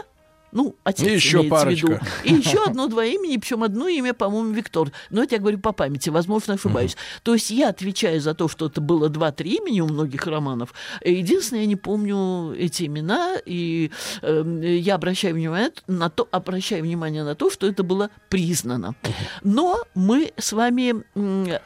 ну, 0.56 0.74
отец 0.84 1.06
и 1.06 1.12
еще 1.12 1.42
парочка. 1.42 1.86
в 1.86 1.90
виду. 1.90 2.00
И 2.24 2.32
еще 2.32 2.64
одно-два 2.64 3.04
имени, 3.04 3.36
причем 3.36 3.62
одно 3.62 3.88
имя, 3.88 4.14
по-моему, 4.14 4.52
Виктор. 4.52 4.90
Но 5.10 5.22
это 5.22 5.34
я 5.34 5.40
говорю 5.40 5.58
по 5.58 5.72
памяти, 5.72 6.08
возможно, 6.08 6.54
ошибаюсь. 6.54 6.92
Uh-huh. 6.92 7.20
То 7.24 7.34
есть 7.34 7.50
я 7.50 7.68
отвечаю 7.68 8.22
за 8.22 8.32
то, 8.32 8.48
что 8.48 8.66
это 8.66 8.80
было 8.80 9.10
два-три 9.10 9.56
имени 9.56 9.82
у 9.82 9.86
многих 9.86 10.26
романов. 10.26 10.72
Единственное, 11.04 11.64
я 11.64 11.66
не 11.66 11.76
помню 11.76 12.54
эти 12.58 12.86
имена, 12.86 13.36
и 13.44 13.90
э, 14.22 14.78
я 14.78 14.94
обращаю 14.94 15.34
внимание 15.34 15.72
на 15.86 16.08
то, 16.08 16.26
обращаю 16.30 16.82
внимание 16.84 17.22
на 17.22 17.34
то, 17.34 17.50
что 17.50 17.66
это 17.66 17.82
было 17.82 18.08
признано. 18.30 18.94
Но 19.42 19.82
мы 19.94 20.32
с 20.38 20.54
вами 20.54 21.04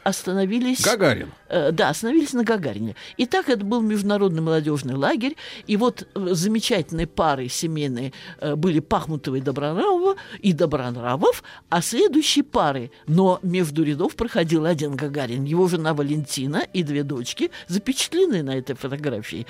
остановились... 0.03 0.81
Гагарин. 0.81 1.31
Э, 1.47 1.71
да, 1.71 1.89
остановились 1.89 2.33
на 2.33 2.43
Гагарине. 2.43 2.95
Итак, 3.17 3.49
это 3.49 3.65
был 3.65 3.81
международный 3.81 4.41
молодежный 4.41 4.95
лагерь, 4.95 5.35
и 5.67 5.75
вот 5.77 6.07
э, 6.13 6.27
замечательные 6.31 7.07
пары 7.07 7.49
семейные 7.49 8.13
э, 8.39 8.55
были 8.55 8.80
Пахмутова 8.81 9.35
и 9.35 9.41
Добронравова, 9.41 10.15
и 10.39 10.53
Добронравов, 10.53 11.43
а 11.69 11.81
следующие 11.81 12.43
пары, 12.43 12.91
но 13.07 13.39
между 13.41 13.83
рядов 13.83 14.15
проходил 14.15 14.65
один 14.65 14.95
Гагарин, 14.95 15.43
его 15.43 15.67
жена 15.67 15.93
Валентина 15.93 16.65
и 16.73 16.83
две 16.83 17.03
дочки 17.03 17.51
запечатлены 17.67 18.43
на 18.43 18.57
этой 18.57 18.75
фотографии. 18.75 19.45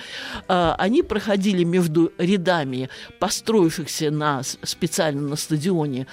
А, 0.48 0.76
они 0.78 1.04
проходили 1.04 1.64
между 1.64 2.12
рядами 2.18 2.90
построившихся 3.20 4.12
на, 4.12 4.44
специально 4.44 5.22
на 5.22 5.36
стадионе 5.36 6.08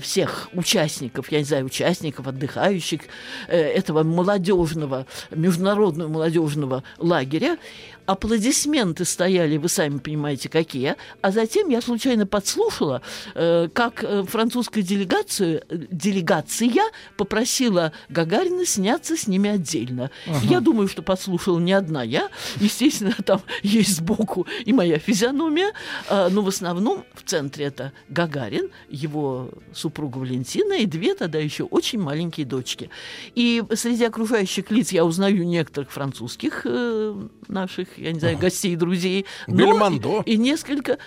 всех 0.00 0.48
участников, 0.52 1.32
я 1.32 1.38
не 1.38 1.44
знаю, 1.44 1.66
участников, 1.66 2.26
отдыхающих 2.26 3.00
этого 3.48 4.02
молодежного 4.02 5.06
международного 5.30 6.08
молодежного 6.08 6.82
лагеря. 6.98 7.58
Аплодисменты 8.06 9.04
стояли, 9.04 9.56
вы 9.56 9.68
сами 9.68 9.98
понимаете, 9.98 10.48
какие. 10.48 10.96
А 11.20 11.30
затем 11.30 11.68
я 11.68 11.80
случайно 11.80 12.26
подслушала, 12.26 13.02
э, 13.34 13.68
как 13.72 14.04
э, 14.04 14.24
французская 14.24 14.82
делегация, 14.82 15.62
делегация 15.68 16.60
попросила 17.16 17.92
Гагарина 18.08 18.64
сняться 18.66 19.16
с 19.16 19.26
ними 19.26 19.50
отдельно. 19.50 20.10
Ага. 20.26 20.38
Я 20.42 20.60
думаю, 20.60 20.88
что 20.88 21.02
подслушала 21.02 21.58
не 21.58 21.72
одна 21.72 22.02
я. 22.02 22.28
Естественно, 22.56 23.14
там 23.24 23.42
есть 23.62 23.96
сбоку 23.96 24.46
и 24.64 24.72
моя 24.72 24.98
физиономия. 24.98 25.72
Э, 26.08 26.28
но 26.30 26.42
в 26.42 26.48
основном 26.48 27.04
в 27.14 27.22
центре 27.22 27.66
это 27.66 27.92
Гагарин, 28.08 28.70
его 28.88 29.50
супруга 29.72 30.18
Валентина 30.18 30.74
и 30.74 30.86
две 30.86 31.14
тогда 31.14 31.38
еще 31.38 31.64
очень 31.64 32.00
маленькие 32.00 32.46
дочки. 32.46 32.90
И 33.34 33.62
среди 33.74 34.04
окружающих 34.04 34.70
лиц 34.70 34.92
я 34.92 35.04
узнаю 35.04 35.46
некоторых 35.46 35.90
французских 35.90 36.62
э, 36.64 37.28
наших, 37.48 37.89
я 37.96 38.12
не 38.12 38.20
знаю, 38.20 38.38
гостей, 38.38 38.76
друзей. 38.76 39.26
Бельмондо. 39.46 40.22
И, 40.26 40.34
и 40.34 40.36
несколько 40.36 40.98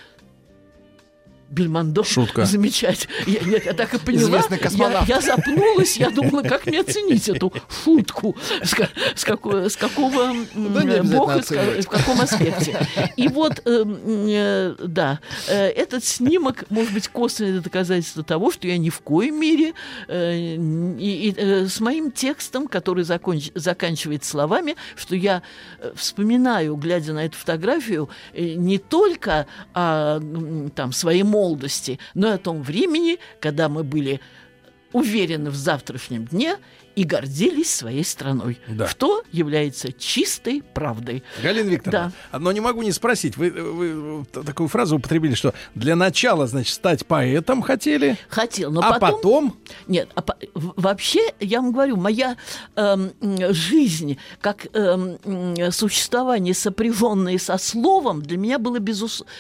Бельмондо. 1.54 2.04
Шутка. 2.04 2.46
Замечать. 2.54 3.08
Я, 3.28 3.42
нет, 3.42 3.66
я 3.66 3.74
так 3.74 3.94
и 3.94 4.00
поняла. 4.00 4.42
Я, 4.50 5.06
я 5.08 5.22
запнулась, 5.22 5.98
я 5.98 6.10
думала, 6.10 6.42
как 6.42 6.66
мне 6.66 6.82
оценить 6.82 7.30
эту 7.30 7.54
шутку. 7.84 8.36
С, 8.64 8.74
с, 9.16 9.24
какого, 9.24 9.70
с 9.70 9.76
какого 9.76 10.34
да 10.56 11.04
бога, 11.04 11.42
с, 11.44 11.52
в 11.52 11.88
каком 11.88 12.22
аспекте. 12.22 12.78
И 13.16 13.28
вот, 13.28 13.62
э, 13.66 13.86
э, 13.86 14.76
да, 14.80 15.20
э, 15.48 15.68
этот 15.70 16.04
снимок, 16.04 16.66
может 16.70 16.94
быть, 16.94 17.08
косвенное 17.08 17.62
доказательство 17.62 18.24
того, 18.24 18.52
что 18.52 18.68
я 18.68 18.78
ни 18.78 18.90
в 18.90 19.02
коем 19.02 19.40
мере 19.40 19.74
э, 20.08 20.56
и, 20.56 21.30
и, 21.30 21.36
э, 21.38 21.68
с 21.68 21.80
моим 21.80 22.12
текстом, 22.12 22.68
который 22.68 23.04
законч, 23.04 23.52
заканчивается 23.54 24.32
словами, 24.32 24.76
что 24.96 25.16
я 25.16 25.44
э, 25.80 25.92
вспоминаю, 25.96 26.76
глядя 26.76 27.14
на 27.14 27.26
эту 27.26 27.38
фотографию, 27.38 28.10
э, 28.34 28.54
не 28.54 28.80
только 28.80 29.46
о 29.74 30.20
там, 30.76 30.92
своей 30.92 31.24
молодости, 31.44 32.00
но 32.14 32.30
и 32.30 32.36
о 32.36 32.38
том 32.38 32.64
времени, 32.64 33.20
когда 33.42 33.68
мы 33.68 33.84
были 33.84 34.22
уверены 34.94 35.50
в 35.50 35.56
завтрашнем 35.56 36.26
дне 36.26 36.56
и 36.96 37.04
гордились 37.04 37.74
своей 37.74 38.04
страной, 38.04 38.60
да. 38.68 38.88
что 38.88 39.24
является 39.32 39.92
чистой 39.92 40.64
правдой. 40.74 41.24
Галина 41.42 41.70
Викторовна, 41.70 42.14
да. 42.32 42.40
но 42.40 42.52
не 42.52 42.60
могу 42.60 42.84
не 42.84 42.92
спросить, 42.92 43.38
вы, 43.38 43.50
вы 43.52 44.26
такую 44.26 44.70
фразу 44.70 44.98
употребили, 44.98 45.34
что 45.34 45.54
для 45.76 45.96
начала, 45.96 46.48
значит, 46.48 46.74
стать 46.74 47.06
поэтом 47.06 47.62
хотели? 47.62 48.18
Хотел, 48.30 48.72
но 48.72 48.82
а 48.82 49.00
потом... 49.00 49.50
потом? 49.50 49.58
Нет, 49.88 50.10
а 50.16 50.22
по... 50.22 50.38
вообще, 50.54 51.34
я 51.40 51.62
вам 51.62 51.72
говорю, 51.72 51.98
моя 51.98 52.38
эм, 52.76 53.12
жизнь, 53.22 54.18
как 54.40 54.68
эм, 54.74 55.18
существование, 55.72 56.54
сопряженное 56.54 57.38
со 57.38 57.58
словом, 57.58 58.22
для 58.22 58.38
меня 58.38 58.60
было 58.60 58.80
безусловно... 58.80 59.32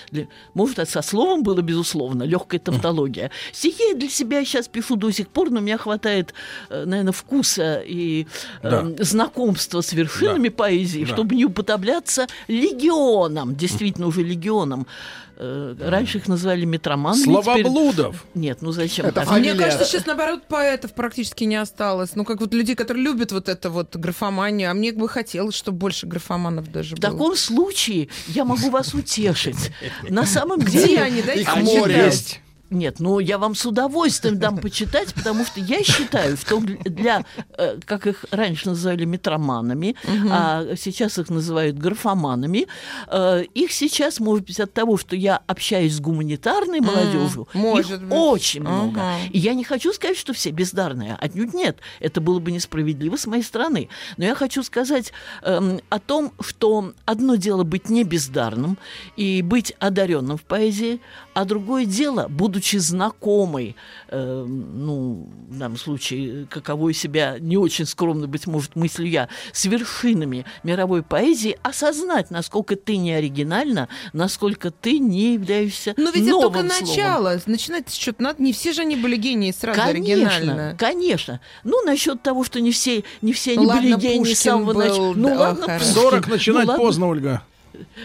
Может, 0.53 0.89
со 0.89 1.01
словом 1.01 1.43
было 1.43 1.61
безусловно, 1.61 2.23
легкая 2.23 2.59
тавтология. 2.59 3.31
Стихи 3.51 3.89
я 3.89 3.95
для 3.95 4.09
себя 4.09 4.43
сейчас 4.43 4.67
пишу 4.67 4.95
до 4.95 5.11
сих 5.11 5.27
пор, 5.27 5.49
но 5.49 5.59
у 5.59 5.63
меня 5.63 5.77
хватает, 5.77 6.33
э, 6.69 6.85
наверное, 6.85 7.13
вкуса 7.13 7.42
вкуса 7.43 7.81
и 7.85 8.25
да. 8.61 8.85
э, 8.97 9.03
знакомства 9.03 9.81
с 9.81 9.93
вершинами 9.93 10.49
да. 10.49 10.55
поэзии, 10.55 11.05
да. 11.05 11.13
чтобы 11.13 11.35
не 11.35 11.45
уподобляться 11.45 12.27
легионам, 12.47 13.55
действительно 13.55 14.07
уже 14.07 14.23
легионам. 14.23 14.87
Э, 15.35 15.75
раньше 15.79 16.19
их 16.19 16.27
называли 16.27 16.63
метроманами. 16.65 17.23
Словоблудов. 17.23 18.15
Теперь... 18.15 18.43
Нет, 18.43 18.61
ну 18.61 18.71
зачем? 18.71 19.07
Это 19.07 19.25
так? 19.25 19.31
Мне 19.31 19.53
кажется, 19.55 19.85
сейчас 19.85 20.05
наоборот 20.05 20.43
поэтов 20.47 20.93
практически 20.93 21.43
не 21.43 21.55
осталось. 21.55 22.15
Ну 22.15 22.23
как 22.23 22.39
вот 22.39 22.53
людей, 22.53 22.75
которые 22.75 23.03
любят 23.03 23.31
вот 23.31 23.49
это 23.49 23.69
вот 23.69 23.95
графоманию, 23.95 24.69
а 24.69 24.73
мне 24.73 24.93
бы 24.93 25.09
хотелось, 25.09 25.55
чтобы 25.55 25.79
больше 25.79 26.05
графоманов 26.05 26.71
даже 26.71 26.95
В 26.95 26.99
было. 26.99 27.11
таком 27.11 27.35
случае 27.35 28.09
я 28.27 28.45
могу 28.45 28.69
вас 28.69 28.93
утешить. 28.93 29.71
На 30.07 30.25
самом 30.25 30.59
деле... 30.59 30.85
Где 30.85 30.99
они? 30.99 31.19
Их 31.19 31.55
море 31.55 32.05
есть. 32.05 32.39
Нет, 32.73 32.99
ну 32.99 33.19
я 33.19 33.37
вам 33.37 33.55
с 33.55 33.65
удовольствием 33.65 34.39
дам 34.39 34.57
почитать, 34.57 35.13
потому 35.13 35.45
что 35.45 35.59
я 35.59 35.83
считаю, 35.83 36.37
что 36.37 36.59
для, 36.59 37.23
э, 37.57 37.79
как 37.85 38.07
их 38.07 38.25
раньше 38.31 38.69
называли 38.69 39.05
метроманами, 39.05 39.95
угу. 40.03 40.29
а 40.31 40.65
сейчас 40.75 41.19
их 41.19 41.29
называют 41.29 41.77
графоманами, 41.77 42.67
э, 43.07 43.43
их 43.53 43.71
сейчас, 43.71 44.19
может 44.19 44.45
быть, 44.45 44.59
от 44.59 44.73
того, 44.73 44.97
что 44.97 45.15
я 45.15 45.41
общаюсь 45.47 45.93
с 45.93 45.99
гуманитарной 45.99 46.81
молодежью, 46.81 47.47
может 47.53 48.01
их 48.01 48.07
быть. 48.07 48.17
очень 48.17 48.61
много. 48.61 49.01
И 49.29 49.37
я 49.37 49.53
не 49.53 49.63
хочу 49.63 49.93
сказать, 49.93 50.17
что 50.17 50.33
все 50.33 50.49
бездарные, 50.49 51.15
отнюдь 51.19 51.53
нет. 51.53 51.77
Это 51.99 52.21
было 52.21 52.39
бы 52.39 52.51
несправедливо 52.51 53.17
с 53.17 53.27
моей 53.27 53.43
стороны. 53.43 53.89
Но 54.17 54.25
я 54.25 54.35
хочу 54.35 54.63
сказать 54.63 55.13
э, 55.43 55.79
о 55.89 55.99
том, 55.99 56.33
что 56.39 56.93
одно 57.05 57.35
дело 57.35 57.63
быть 57.63 57.89
не 57.89 58.03
бездарным 58.03 58.77
и 59.15 59.41
быть 59.41 59.73
одаренным 59.79 60.37
в 60.37 60.43
поэзии, 60.43 60.99
а 61.33 61.45
другое 61.45 61.85
дело, 61.85 62.27
будучи 62.29 62.62
будучи 62.63 62.77
знакомой, 62.77 63.75
э, 64.07 64.45
ну, 64.47 65.29
в 65.49 65.59
данном 65.59 65.77
случае, 65.77 66.47
каковой 66.49 66.93
себя 66.93 67.37
не 67.39 67.57
очень 67.57 67.85
скромно, 67.85 68.27
быть 68.27 68.47
может, 68.47 68.75
мыслю 68.75 69.05
я, 69.05 69.27
с 69.51 69.65
вершинами 69.65 70.45
мировой 70.63 71.03
поэзии, 71.03 71.57
осознать, 71.61 72.31
насколько 72.31 72.75
ты 72.75 72.97
не 72.97 73.13
оригинальна, 73.13 73.89
насколько 74.13 74.71
ты 74.71 74.99
не 74.99 75.33
являешься 75.33 75.93
Но 75.97 76.09
ведь 76.11 76.25
новым 76.25 76.53
это 76.55 76.69
только 76.69 76.75
словом. 76.75 76.95
начало. 76.95 77.41
Начинать 77.47 77.89
с 77.89 77.93
чего-то 77.93 78.23
надо. 78.23 78.41
Не 78.41 78.53
все 78.53 78.71
же 78.71 78.81
они 78.81 78.95
были 78.95 79.17
гении 79.17 79.51
сразу 79.51 79.79
конечно, 79.79 80.13
оригинально. 80.13 80.75
Конечно. 80.77 81.41
Ну, 81.63 81.83
насчет 81.85 82.21
того, 82.21 82.43
что 82.43 82.61
не 82.61 82.71
все, 82.71 83.03
не 83.21 83.33
все 83.33 83.53
они 83.53 83.65
ладно, 83.65 83.81
были 83.81 83.95
гении 83.99 84.33
с 84.33 84.39
самого 84.39 84.73
начала. 84.73 85.13
Ну, 85.13 85.27
да, 85.27 85.39
ладно, 85.39 85.67
Пушкин. 85.67 85.93
40 85.93 86.27
начинать 86.27 86.67
ну, 86.67 86.77
поздно, 86.77 87.07
Ольга. 87.07 87.43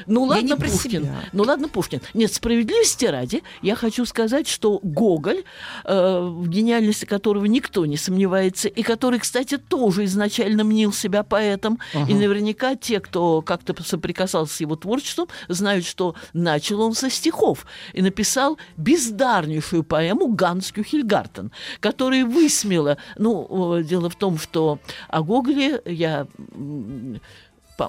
Ну 0.06 0.24
ладно, 0.24 0.56
Пушкин. 0.56 1.02
себя. 1.02 1.14
Ну 1.32 1.44
ладно, 1.44 1.68
Пушкин. 1.68 2.00
Нет, 2.14 2.32
справедливости 2.32 3.04
ради, 3.04 3.42
я 3.62 3.74
хочу 3.74 4.04
сказать, 4.04 4.48
что 4.48 4.80
Гоголь, 4.82 5.44
э, 5.84 6.20
в 6.20 6.48
гениальности 6.48 7.04
которого 7.04 7.44
никто 7.44 7.86
не 7.86 7.96
сомневается, 7.96 8.68
и 8.68 8.82
который, 8.82 9.18
кстати, 9.18 9.58
тоже 9.58 10.04
изначально 10.04 10.64
мнил 10.64 10.92
себя 10.92 11.22
поэтом, 11.22 11.78
и 12.08 12.14
наверняка 12.14 12.74
те, 12.74 13.00
кто 13.00 13.42
как-то 13.42 13.74
соприкасался 13.82 14.54
с 14.54 14.60
его 14.60 14.76
творчеством, 14.76 15.28
знают, 15.48 15.84
что 15.84 16.14
начал 16.32 16.80
он 16.80 16.94
со 16.94 17.10
стихов 17.10 17.66
и 17.92 18.02
написал 18.02 18.58
бездарнейшую 18.76 19.84
поэму 19.84 20.28
«Ганс 20.28 20.72
Кюхельгартен», 20.72 21.52
которая 21.80 22.24
высмела... 22.24 22.98
Ну, 23.16 23.82
дело 23.82 24.10
в 24.10 24.16
том, 24.16 24.38
что 24.38 24.78
о 25.08 25.22
Гоголе 25.22 25.80
я 25.84 26.26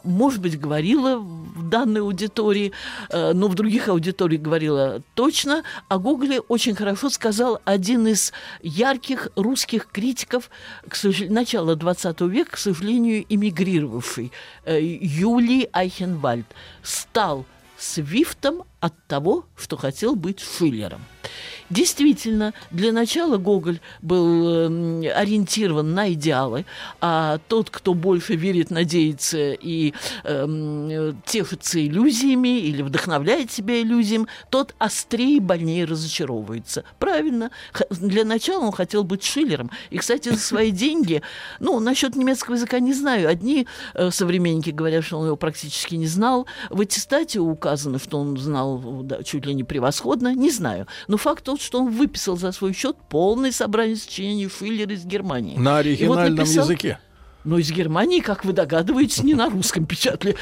может 0.04 0.42
быть, 0.42 0.60
говорила 0.60 1.18
в 1.18 1.68
данной 1.70 2.02
аудитории, 2.02 2.72
э, 3.10 3.34
но 3.34 3.48
в 3.48 3.56
других 3.56 3.88
аудиториях 3.88 4.42
говорила 4.42 5.02
точно. 5.16 5.64
О 5.88 5.98
Гоголе 5.98 6.40
очень 6.42 6.76
хорошо 6.76 7.10
сказал 7.10 7.60
один 7.66 8.08
из 8.08 8.32
ярких 8.62 9.30
русских 9.36 9.88
критиков 9.92 10.50
к 10.88 10.96
сож- 10.96 11.30
начала 11.30 11.76
XX 11.76 12.28
века, 12.30 12.52
к 12.52 12.58
сожалению, 12.58 13.26
эмигрировавший, 13.30 14.32
э, 14.66 14.80
Юлий 14.82 15.70
Айхенвальд. 15.74 16.46
Стал 16.84 17.46
свифтом 17.78 18.64
от 18.80 18.94
того, 19.08 19.46
что 19.56 19.78
хотел 19.78 20.16
быть 20.16 20.40
Шиллером. 20.40 21.02
Действительно, 21.70 22.54
для 22.72 22.92
начала 22.92 23.38
Гоголь 23.38 23.80
был 24.02 24.50
эм, 24.50 25.02
ориентирован 25.02 25.94
на 25.94 26.12
идеалы, 26.14 26.66
а 27.00 27.40
тот, 27.48 27.70
кто 27.70 27.94
больше 27.94 28.36
верит, 28.36 28.72
надеется 28.72 29.52
и 29.52 29.94
э, 30.24 31.14
тешится 31.26 31.86
иллюзиями 31.86 32.60
или 32.60 32.82
вдохновляет 32.82 33.52
себя 33.52 33.82
иллюзиям, 33.82 34.28
тот 34.50 34.74
острее 34.80 35.38
и 35.38 35.40
больнее 35.40 35.86
разочаровывается. 35.86 36.86
Правильно. 36.98 37.52
Для 37.92 38.26
начала 38.26 38.66
он 38.66 38.72
хотел 38.72 39.04
быть 39.04 39.24
Шиллером. 39.24 39.70
И, 39.92 39.98
кстати, 40.00 40.30
за 40.30 40.40
свои 40.40 40.72
деньги, 40.80 41.22
ну, 41.60 41.80
насчет 41.80 42.16
немецкого 42.16 42.56
языка 42.56 42.80
не 42.80 42.94
знаю. 42.94 43.30
Одни 43.30 43.68
э, 43.94 44.10
современники 44.10 44.72
говорят, 44.72 45.04
что 45.04 45.20
он 45.20 45.28
его 45.28 45.36
практически 45.36 45.94
не 45.94 46.08
знал. 46.08 46.48
В 46.72 46.82
аттестате 46.82 47.40
указано, 47.40 48.00
что 48.00 48.20
он 48.20 48.38
знал 48.38 48.69
да, 48.78 49.24
чуть 49.24 49.46
ли 49.46 49.54
не 49.54 49.64
превосходно. 49.64 50.36
Не 50.36 50.52
знаю. 50.52 50.86
Но 51.08 51.18
факт 51.18 51.44
тот, 51.44 51.60
что 51.62 51.80
он 51.80 51.90
выписал 51.92 52.38
за 52.38 52.52
свой 52.52 52.74
счет 52.74 52.96
полное 53.10 53.52
собрание 53.52 53.96
сочинений 53.96 54.48
Шиллера 54.48 54.94
из 54.94 55.06
Германии. 55.06 55.58
На 55.58 55.82
И 55.82 55.96
вот 56.06 56.18
оригинальном 56.20 56.36
написал- 56.36 56.64
языке. 56.66 57.00
Но 57.44 57.58
из 57.58 57.72
Германии, 57.72 58.20
как 58.20 58.46
вы 58.46 58.54
догадываетесь, 58.54 59.24
не 59.24 59.34
на 59.34 59.50
русском 59.50 59.86
печатали. 59.86 60.36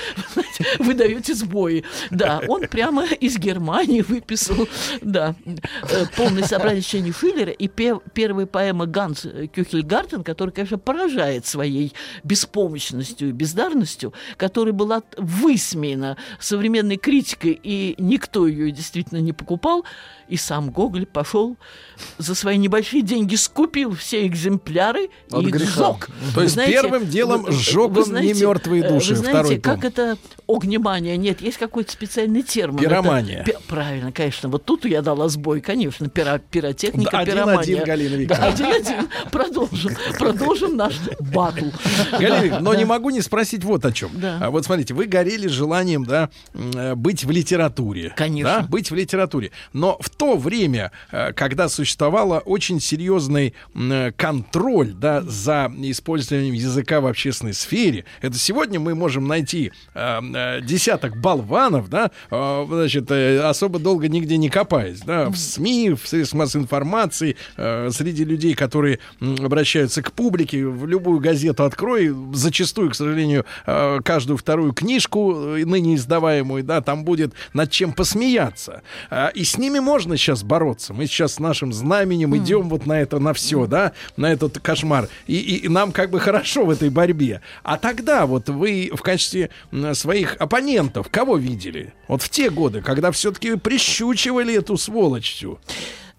Вы 0.79 0.93
даете 0.93 1.33
сбои. 1.33 1.83
Да, 2.09 2.41
он 2.47 2.67
прямо 2.67 3.05
из 3.05 3.37
Германии 3.37 4.01
выписал, 4.01 4.67
да, 5.01 5.35
э, 5.45 6.05
полное 6.15 6.43
собрание 6.43 6.81
сочинений 6.81 7.13
Шиллера 7.13 7.51
и 7.51 7.67
пе- 7.67 7.99
первая 8.13 8.45
поэма 8.45 8.85
Ганс 8.85 9.25
Кюхельгартен, 9.53 10.23
которая, 10.23 10.53
конечно, 10.53 10.77
поражает 10.77 11.45
своей 11.45 11.93
беспомощностью 12.23 13.29
и 13.29 13.31
бездарностью, 13.31 14.13
которая 14.37 14.73
была 14.73 15.03
высмеяна 15.17 16.17
современной 16.39 16.97
критикой, 16.97 17.59
и 17.61 17.95
никто 17.97 18.47
ее 18.47 18.71
действительно 18.71 19.19
не 19.19 19.33
покупал, 19.33 19.85
и 20.27 20.37
сам 20.37 20.69
Гоголь 20.69 21.05
пошел 21.05 21.57
за 22.17 22.35
свои 22.35 22.57
небольшие 22.57 23.01
деньги, 23.01 23.35
скупил 23.35 23.95
все 23.95 24.25
экземпляры 24.27 25.09
От 25.31 25.43
и 25.43 25.47
греха. 25.47 25.93
сжег. 25.93 26.09
То 26.35 26.41
есть 26.41 26.53
Знаете, 26.53 26.73
первым 26.73 27.07
делом 27.07 27.43
вы- 27.43 27.51
сжег 27.51 27.89
вы 27.91 28.03
он 28.03 28.21
не 28.21 28.33
мертвые 28.33 28.83
э, 28.83 28.89
души, 28.89 29.09
Вы 29.11 29.15
знаете, 29.15 29.39
второй 29.39 29.59
как 29.59 29.81
том. 29.81 29.87
это 29.89 30.17
огнемания? 30.47 31.17
Нет, 31.17 31.41
есть 31.41 31.57
какой-то 31.57 31.91
специальный 31.91 32.43
термин. 32.43 32.79
Это 32.79 32.89
Пиромания. 32.89 33.43
пи- 33.43 33.55
правильно, 33.67 34.11
конечно. 34.11 34.49
Вот 34.49 34.65
тут 34.65 34.85
я 34.85 35.01
дала 35.01 35.27
сбой, 35.29 35.61
конечно. 35.61 36.05
Пиро- 36.05 36.41
пиротехника, 36.51 37.11
Да, 37.11 37.19
один-один, 37.19 37.45
пиромания. 37.45 37.85
Галина 37.85 38.09
Да, 38.09 38.17
Викторовна. 38.17 38.47
один-один. 38.75 39.09
Продолжим. 39.31 39.91
Продолжим 40.19 40.77
наш 40.77 40.93
батл. 41.19 41.65
Галина 42.11 42.41
Викторовна, 42.41 42.59
но 42.59 42.73
не 42.75 42.85
могу 42.85 43.09
не 43.09 43.21
спросить 43.21 43.63
вот 43.63 43.85
о 43.85 43.91
чем. 43.91 44.11
Да. 44.13 44.39
А 44.41 44.49
вот 44.51 44.65
смотрите, 44.65 44.93
вы 44.93 45.05
горели 45.05 45.47
желанием, 45.47 46.05
да, 46.05 46.29
э, 46.53 46.95
быть 46.95 47.23
в 47.23 47.31
литературе. 47.31 48.13
Конечно. 48.15 48.61
Да, 48.61 48.67
быть 48.67 48.91
в 48.91 48.95
литературе. 48.95 49.51
Но 49.73 49.97
в 49.99 50.09
то 50.17 50.35
время, 50.35 50.91
э, 51.11 51.31
когда 51.33 51.69
существовало 51.69 52.39
очень 52.39 52.79
серьезный 52.79 53.53
э, 53.75 54.11
контроль, 54.17 54.93
да, 54.93 55.21
за 55.21 55.71
использованием 55.77 56.53
языка 56.53 57.01
в 57.01 57.05
общественной 57.05 57.53
сфере, 57.53 58.05
это 58.21 58.37
сегодня 58.37 58.79
мы 58.79 58.95
можем 58.95 59.27
найти 59.27 59.71
э, 59.93 60.61
десяток 60.63 61.17
болванов, 61.17 61.89
да, 61.89 62.11
значит, 62.29 63.11
особо 63.11 63.79
долго 63.79 64.07
нигде 64.07 64.37
не 64.37 64.49
копаясь, 64.49 64.99
да, 65.01 65.29
в 65.29 65.37
СМИ, 65.37 65.91
в 65.91 66.07
средствах 66.07 66.39
массовой 66.39 66.63
информации, 66.63 67.35
среди 67.55 68.23
людей, 68.23 68.53
которые 68.53 68.99
обращаются 69.19 70.01
к 70.01 70.11
публике, 70.11 70.65
в 70.65 70.87
любую 70.87 71.19
газету 71.19 71.63
открой, 71.63 72.13
зачастую, 72.33 72.91
к 72.91 72.95
сожалению, 72.95 73.45
каждую 73.65 74.37
вторую 74.37 74.73
книжку, 74.73 75.33
ныне 75.33 75.95
издаваемую, 75.95 76.63
да, 76.63 76.81
там 76.81 77.03
будет 77.03 77.33
над 77.53 77.71
чем 77.71 77.93
посмеяться. 77.93 78.81
И 79.33 79.43
с 79.43 79.57
ними 79.57 79.79
можно 79.79 80.06
сейчас 80.15 80.43
бороться. 80.43 80.93
Мы 80.93 81.07
сейчас 81.07 81.33
с 81.33 81.39
нашим 81.39 81.73
знаменем 81.73 82.37
идем 82.37 82.69
вот 82.69 82.85
на 82.85 83.01
это, 83.01 83.19
на 83.19 83.33
все, 83.33 83.65
да, 83.67 83.91
на 84.15 84.31
этот 84.31 84.59
кошмар. 84.59 85.09
И, 85.25 85.35
и- 85.35 85.65
и 85.65 85.67
нам 85.67 85.91
как 85.91 86.11
бы 86.11 86.19
хорошо 86.21 86.65
в 86.65 86.69
этой 86.69 86.89
борьбе. 86.89 87.41
А 87.63 87.77
тогда 87.77 88.25
вот 88.25 88.47
вы 88.47 88.91
в 88.93 89.01
качестве 89.01 89.49
своих 89.93 90.35
оппонентов 90.39 91.09
кого 91.09 91.35
видели? 91.35 91.93
Вот 92.07 92.21
в 92.21 92.29
те 92.29 92.49
годы, 92.49 92.81
когда 92.81 93.11
все-таки 93.11 93.55
прищучивали 93.57 94.55
эту 94.55 94.77
сволочь 94.77 95.33
всю. 95.33 95.59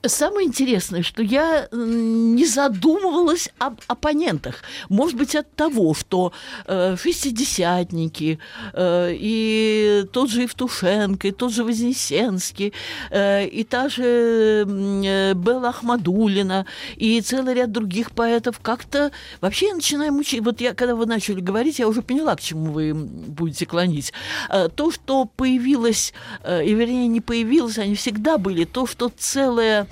Самое 0.06 0.46
интересное, 0.46 1.02
что 1.02 1.24
я 1.24 1.66
не 1.72 2.46
задумывалась 2.46 3.50
об 3.58 3.80
оппонентах. 3.88 4.62
Может 4.88 5.16
быть, 5.16 5.34
от 5.34 5.52
того, 5.56 5.92
что 5.92 6.32
э, 6.66 6.96
шестидесятники, 6.96 8.38
э, 8.74 9.12
и 9.12 10.04
тот 10.12 10.30
же 10.30 10.42
Евтушенко, 10.42 11.26
и 11.26 11.32
тот 11.32 11.52
же 11.52 11.64
Вознесенский, 11.64 12.72
э, 13.10 13.46
и 13.46 13.64
та 13.64 13.88
же 13.88 14.64
э, 14.68 15.34
Белла 15.34 15.70
Ахмадулина, 15.70 16.64
и 16.94 17.20
целый 17.20 17.54
ряд 17.54 17.72
других 17.72 18.12
поэтов 18.12 18.60
как-то... 18.60 19.10
Вообще 19.40 19.66
я 19.66 19.74
начинаю 19.74 20.12
мучить. 20.12 20.44
Вот 20.44 20.60
я, 20.60 20.74
когда 20.74 20.94
вы 20.94 21.06
начали 21.06 21.40
говорить, 21.40 21.80
я 21.80 21.88
уже 21.88 22.02
поняла, 22.02 22.36
к 22.36 22.40
чему 22.40 22.70
вы 22.70 22.94
будете 22.94 23.66
клонить. 23.66 24.12
Э, 24.48 24.68
То, 24.68 24.92
что 24.92 25.24
появилось, 25.24 26.14
э, 26.44 26.64
и 26.64 26.72
вернее 26.72 27.08
не 27.08 27.20
появилось, 27.20 27.78
они 27.78 27.96
всегда 27.96 28.38
были, 28.38 28.64
то, 28.64 28.86
что 28.86 29.08
целая 29.08 29.87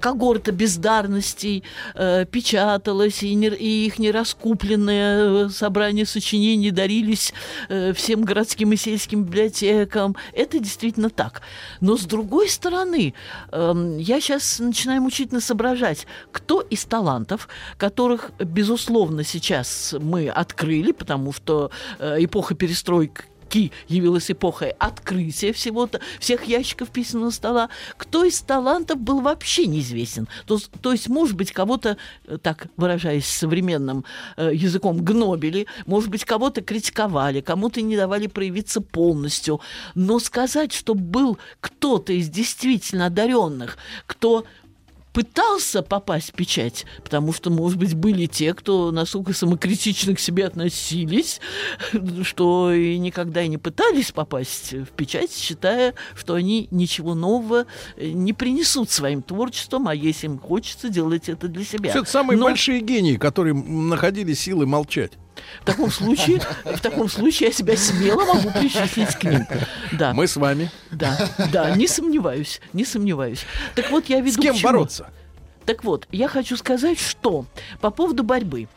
когорта 0.00 0.52
бездарностей 0.52 1.64
э, 1.94 2.26
печаталась, 2.30 3.22
и, 3.22 3.34
не, 3.34 3.48
и 3.48 3.86
их 3.86 3.98
нераскупленные 3.98 5.46
э, 5.46 5.48
собрания 5.50 6.06
сочинений 6.06 6.70
дарились 6.70 7.32
э, 7.68 7.92
всем 7.92 8.22
городским 8.22 8.72
и 8.72 8.76
сельским 8.76 9.24
библиотекам. 9.24 10.16
Это 10.32 10.58
действительно 10.58 11.10
так. 11.10 11.42
Но 11.80 11.96
с 11.96 12.04
другой 12.04 12.48
стороны, 12.48 13.14
эм, 13.52 13.98
я 13.98 14.20
сейчас 14.20 14.58
начинаю 14.58 15.02
мучительно 15.02 15.40
соображать, 15.40 16.06
кто 16.32 16.60
из 16.60 16.84
талантов, 16.84 17.48
которых, 17.76 18.30
безусловно, 18.38 19.24
сейчас 19.24 19.94
мы 19.98 20.28
открыли, 20.28 20.92
потому 20.92 21.32
что 21.32 21.70
э, 21.98 22.16
эпоха 22.24 22.54
перестройки 22.54 23.24
явилась 23.88 24.30
эпохой 24.30 24.70
открытия 24.70 25.52
всего 25.52 25.88
всех 26.18 26.44
ящиков 26.44 26.90
письменного 26.90 27.30
стола. 27.30 27.68
Кто 27.96 28.24
из 28.24 28.40
талантов 28.40 28.98
был 28.98 29.20
вообще 29.20 29.66
неизвестен? 29.66 30.28
То, 30.46 30.58
то 30.80 30.92
есть, 30.92 31.08
может 31.08 31.36
быть, 31.36 31.52
кого-то, 31.52 31.96
э, 32.26 32.38
так 32.38 32.68
выражаясь 32.76 33.26
современным 33.26 34.04
э, 34.36 34.50
языком, 34.54 35.04
гнобили, 35.04 35.66
может 35.86 36.10
быть, 36.10 36.24
кого-то 36.24 36.62
критиковали, 36.62 37.40
кому-то 37.40 37.80
не 37.80 37.96
давали 37.96 38.26
проявиться 38.26 38.80
полностью. 38.80 39.60
Но 39.94 40.18
сказать, 40.18 40.72
что 40.72 40.94
был 40.94 41.38
кто-то 41.60 42.12
из 42.12 42.28
действительно 42.28 43.06
одаренных, 43.06 43.78
кто 44.06 44.44
пытался 45.14 45.82
попасть 45.82 46.30
в 46.30 46.32
печать, 46.34 46.84
потому 47.02 47.32
что, 47.32 47.48
может 47.48 47.78
быть, 47.78 47.94
были 47.94 48.26
те, 48.26 48.52
кто 48.52 48.90
настолько 48.90 49.32
самокритично 49.32 50.14
к 50.14 50.18
себе 50.18 50.44
относились, 50.44 51.40
что 52.24 52.72
и 52.72 52.98
никогда 52.98 53.42
и 53.42 53.48
не 53.48 53.56
пытались 53.56 54.10
попасть 54.10 54.72
в 54.72 54.86
печать, 54.86 55.32
считая, 55.32 55.94
что 56.16 56.34
они 56.34 56.66
ничего 56.72 57.14
нового 57.14 57.66
не 57.96 58.32
принесут 58.32 58.90
своим 58.90 59.22
творчеством, 59.22 59.86
а 59.86 59.94
если 59.94 60.26
им 60.26 60.38
хочется, 60.38 60.88
делать 60.88 61.28
это 61.28 61.46
для 61.46 61.64
себя. 61.64 61.90
Все 61.90 62.00
это 62.00 62.10
самые 62.10 62.36
Но 62.36 62.46
большие 62.46 62.80
гении, 62.80 63.16
которые 63.16 63.54
находили 63.54 64.34
силы 64.34 64.66
молчать. 64.66 65.12
в 65.62 65.64
таком 65.64 65.92
случае, 65.92 66.40
в 66.64 66.80
таком 66.80 67.08
случае 67.08 67.48
я 67.50 67.54
себя 67.54 67.76
смело 67.76 68.24
могу 68.24 68.50
причислить 68.50 69.14
к 69.14 69.22
ним. 69.24 69.46
Да. 69.92 70.12
Мы 70.12 70.26
с 70.26 70.34
вами. 70.34 70.70
Да, 70.94 71.18
да, 71.52 71.76
не 71.76 71.86
сомневаюсь, 71.86 72.60
не 72.72 72.84
сомневаюсь. 72.84 73.44
Так 73.74 73.90
вот, 73.90 74.06
я 74.06 74.20
веду 74.20 74.40
С 74.40 74.42
кем 74.42 74.56
бороться? 74.62 75.08
Так 75.66 75.82
вот, 75.82 76.06
я 76.12 76.28
хочу 76.28 76.56
сказать, 76.56 76.98
что 76.98 77.46
по 77.80 77.90
поводу 77.90 78.22
борьбы. 78.22 78.68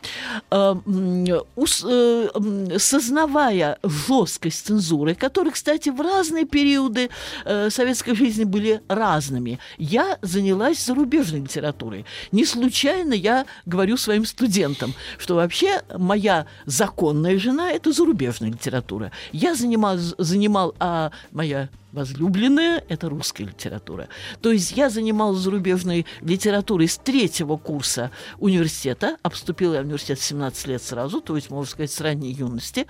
Э, 0.50 0.74
м, 0.86 1.26
ус- 1.56 1.84
э, 1.86 2.78
сознавая 2.78 3.78
жесткость 3.82 4.66
цензуры, 4.66 5.14
которые, 5.14 5.52
кстати, 5.52 5.88
в 5.90 6.00
разные 6.00 6.44
периоды 6.44 7.10
э, 7.44 7.70
советской 7.70 8.14
жизни 8.14 8.44
были 8.44 8.80
разными, 8.88 9.58
я 9.78 10.18
занялась 10.22 10.84
зарубежной 10.84 11.40
литературой. 11.40 12.04
Не 12.32 12.44
случайно 12.44 13.14
я 13.14 13.46
говорю 13.66 13.96
своим 13.96 14.24
студентам, 14.24 14.94
что 15.18 15.34
вообще 15.34 15.82
моя 15.96 16.46
законная 16.66 17.38
жена– 17.38 17.70
это 17.72 17.92
зарубежная 17.92 18.50
литература. 18.50 19.12
Я 19.32 19.54
занимал, 19.54 19.98
занимал 20.18 20.74
а 20.78 21.10
моя 21.32 21.68
возлюбленная– 21.92 22.84
это 22.88 23.08
русская 23.08 23.44
литература. 23.44 24.08
То 24.42 24.52
есть 24.52 24.72
я 24.76 24.90
занималась 24.90 25.38
зарубежной 25.38 26.04
литературой 26.20 26.86
с 26.86 26.98
третьего 26.98 27.56
курса 27.56 28.10
университета, 28.38 29.16
обступила 29.22 29.74
я 29.74 29.80
университет 29.80 30.18
в 30.18 30.22
17 30.38 30.66
лет 30.68 30.82
сразу, 30.82 31.20
то 31.20 31.36
есть, 31.36 31.50
можно 31.50 31.70
сказать, 31.70 31.90
с 31.90 32.00
ранней 32.00 32.32
юности, 32.32 32.86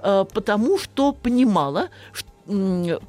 э, 0.00 0.24
потому 0.32 0.78
что 0.78 1.12
понимала, 1.12 1.88
что 2.12 2.31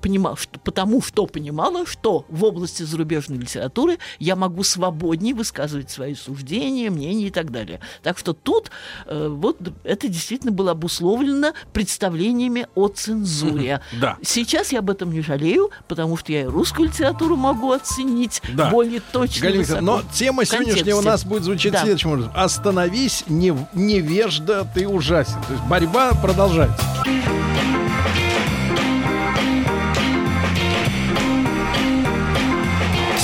понимала, 0.02 0.36
что, 0.38 0.60
потому 0.60 1.02
что 1.02 1.26
понимала, 1.28 1.86
что 1.86 2.26
в 2.30 2.44
области 2.44 2.84
зарубежной 2.84 3.38
литературы 3.40 3.98
я 4.20 4.36
могу 4.36 4.64
свободнее 4.64 5.36
высказывать 5.36 5.90
свои 5.92 6.16
суждения, 6.16 6.90
мнения 6.90 7.28
и 7.28 7.32
так 7.32 7.52
далее. 7.52 7.80
Так 8.02 8.18
что 8.18 8.34
тут 8.34 8.72
э, 9.06 9.28
вот 9.30 9.58
это 9.84 10.08
действительно 10.08 10.52
было 10.52 10.72
обусловлено 10.72 11.54
представлениями 11.74 12.68
о 12.76 12.88
цензуре. 12.88 13.82
Да. 14.00 14.18
Сейчас 14.24 14.72
я 14.72 14.80
об 14.80 14.90
этом 14.90 15.12
не 15.12 15.22
жалею, 15.22 15.70
потому 15.88 16.18
что 16.18 16.32
я 16.32 16.42
и 16.42 16.46
русскую 16.46 16.90
литературу 16.90 17.36
могу 17.36 17.72
оценить 17.72 18.42
Да. 18.54 18.70
более 18.70 19.02
точно. 19.12 19.42
Галина 19.42 19.82
но 19.82 20.02
тема 20.14 20.44
В 20.44 20.48
сегодняшняя 20.48 20.96
у 20.96 21.02
нас 21.02 21.24
будет 21.26 21.44
звучать 21.44 21.74
Да. 21.74 21.82
следующим 21.82 22.12
образом. 22.12 22.32
Остановись, 22.36 23.24
не, 23.28 23.54
невежда, 23.74 24.68
ты 24.74 24.88
ужасен. 24.88 25.42
То 25.48 25.54
есть 25.54 25.66
борьба 25.66 26.12
продолжается. 26.14 26.84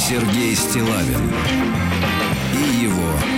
Сергей 0.09 0.55
Стилавин 0.55 1.31
и 2.51 2.81
его 2.81 3.28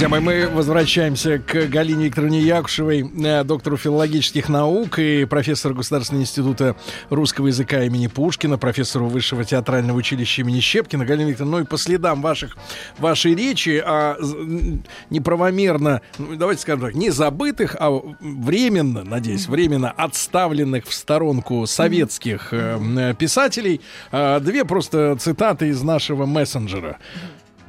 Друзья 0.00 0.18
мои, 0.18 0.20
мы 0.22 0.48
возвращаемся 0.48 1.38
к 1.38 1.66
Галине 1.66 2.06
Викторовне 2.06 2.40
Якушевой, 2.40 3.04
э, 3.22 3.44
доктору 3.44 3.76
филологических 3.76 4.48
наук 4.48 4.98
и 4.98 5.26
профессору 5.26 5.74
Государственного 5.74 6.22
института 6.22 6.74
русского 7.10 7.48
языка 7.48 7.82
имени 7.84 8.06
Пушкина, 8.06 8.56
профессору 8.56 9.08
Высшего 9.08 9.44
театрального 9.44 9.98
училища 9.98 10.40
имени 10.40 10.60
Щепкина. 10.60 11.04
Галина 11.04 11.28
Викторовна, 11.28 11.58
ну 11.58 11.64
и 11.64 11.66
по 11.66 11.76
следам 11.76 12.22
ваших, 12.22 12.56
вашей 12.96 13.34
речи 13.34 13.76
о 13.84 14.16
м, 14.18 14.82
неправомерно, 15.10 16.00
ну, 16.16 16.34
давайте 16.34 16.62
скажем 16.62 16.80
так, 16.80 16.94
не 16.94 17.10
забытых, 17.10 17.76
а 17.78 17.90
временно, 18.20 19.04
надеюсь, 19.04 19.48
временно 19.48 19.90
отставленных 19.90 20.86
в 20.86 20.94
сторонку 20.94 21.66
советских 21.66 22.54
э, 22.54 23.14
писателей, 23.18 23.82
э, 24.12 24.40
две 24.40 24.64
просто 24.64 25.16
цитаты 25.16 25.68
из 25.68 25.82
нашего 25.82 26.24
мессенджера. 26.24 26.96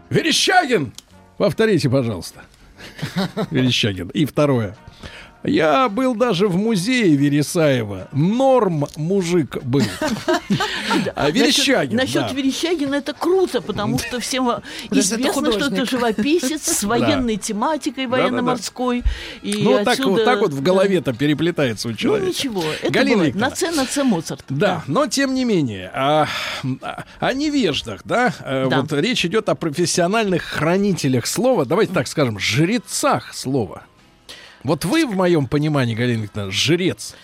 Верещагин! 0.09 0.93
Повторите, 1.41 1.89
пожалуйста. 1.89 2.41
Верещагин. 3.49 4.09
И 4.09 4.25
второе. 4.25 4.77
Я 5.43 5.89
был 5.89 6.13
даже 6.15 6.47
в 6.47 6.55
музее 6.55 7.15
Вересаева. 7.15 8.07
Норм 8.11 8.85
мужик 8.95 9.57
был. 9.63 9.83
А 11.15 11.29
Верещагин. 11.31 11.97
Насчет. 11.97 12.31
Верещагина 12.33 12.95
это 12.95 13.13
круто, 13.13 13.61
потому 13.61 13.97
что 13.97 14.19
всем 14.19 14.49
известно, 14.89 15.51
что 15.51 15.67
это 15.67 15.85
живописец 15.85 16.63
с 16.63 16.83
военной 16.83 17.37
тематикой 17.37 18.07
военно-морской. 18.07 19.03
Ну, 19.41 19.83
так, 19.83 19.99
вот 19.99 20.53
в 20.53 20.61
голове-то 20.61 21.13
переплетается 21.13 21.87
у 21.87 21.91
Ну, 21.91 21.97
человека. 21.97 22.29
ничего, 22.29 22.63
это 22.81 23.37
на 23.37 23.55
С, 23.55 23.61
на 23.75 23.85
С 23.85 24.03
Моцарт. 24.03 24.43
Да, 24.49 24.83
но 24.87 25.07
тем 25.07 25.33
не 25.33 25.45
менее, 25.45 25.91
а, 25.93 26.27
а, 26.81 27.03
о 27.19 27.33
невеждах, 27.33 28.01
да, 28.03 28.33
э, 28.43 28.67
Да. 28.69 28.81
вот 28.81 28.91
речь 28.93 29.25
идет 29.25 29.49
о 29.49 29.55
профессиональных 29.55 30.43
хранителях 30.43 31.25
слова, 31.25 31.65
давайте 31.65 31.93
так 31.93 32.07
скажем, 32.07 32.37
жрецах 32.39 33.33
слова. 33.33 33.83
Вот 34.63 34.85
вы, 34.85 35.05
в 35.05 35.15
моем 35.15 35.47
понимании, 35.47 35.95
Галина 35.95 36.23
Викторовна, 36.23 36.51
жрец. 36.51 37.15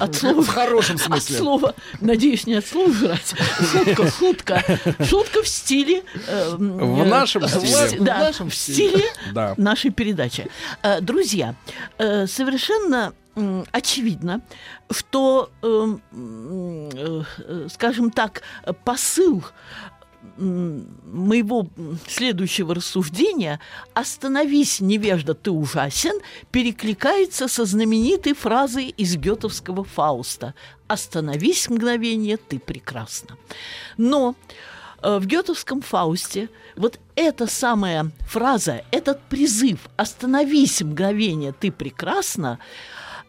От 0.00 0.14
слова, 0.14 0.42
В 0.42 0.48
хорошем 0.48 0.96
от 0.96 1.02
смысле. 1.02 1.36
слова, 1.36 1.74
надеюсь, 2.00 2.46
не 2.46 2.54
от 2.54 2.66
слова 2.66 2.90
жрать. 2.90 3.34
Шутка, 3.70 4.10
шутка. 4.10 4.64
Шутка 5.04 5.42
в 5.42 5.48
стиле... 5.48 6.02
э, 6.26 6.54
В 6.56 7.02
э, 7.02 7.04
нашем 7.04 7.42
в 7.42 7.48
стиле. 7.50 7.66
с- 7.88 7.92
Да, 8.00 8.14
В 8.16 8.20
нашем 8.20 8.48
в 8.50 8.54
стиле 8.54 9.04
Да. 9.34 9.54
нашей 9.58 9.90
передачи. 9.90 10.46
Э, 10.82 11.02
Друзья, 11.02 11.54
э, 11.98 12.26
совершенно 12.26 13.12
очевидно, 13.70 14.40
что, 14.90 15.50
э, 15.62 15.96
э, 16.12 17.22
э, 17.38 17.68
скажем 17.70 18.10
так, 18.10 18.40
э, 18.64 18.72
посыл 18.72 19.44
моего 20.38 21.68
следующего 22.06 22.74
рассуждения 22.74 23.60
«Остановись, 23.94 24.80
невежда, 24.80 25.34
ты 25.34 25.50
ужасен» 25.50 26.20
перекликается 26.50 27.48
со 27.48 27.64
знаменитой 27.64 28.34
фразой 28.34 28.88
из 28.96 29.16
гетовского 29.16 29.84
Фауста 29.84 30.54
«Остановись 30.86 31.68
мгновение, 31.68 32.36
ты 32.36 32.58
прекрасна». 32.58 33.36
Но 33.96 34.34
э, 35.02 35.18
в 35.18 35.26
гетовском 35.26 35.82
Фаусте 35.82 36.48
вот 36.76 37.00
эта 37.16 37.46
самая 37.46 38.12
фраза, 38.28 38.84
этот 38.90 39.20
призыв 39.24 39.80
«Остановись 39.96 40.80
мгновение, 40.80 41.52
ты 41.52 41.72
прекрасна» 41.72 42.58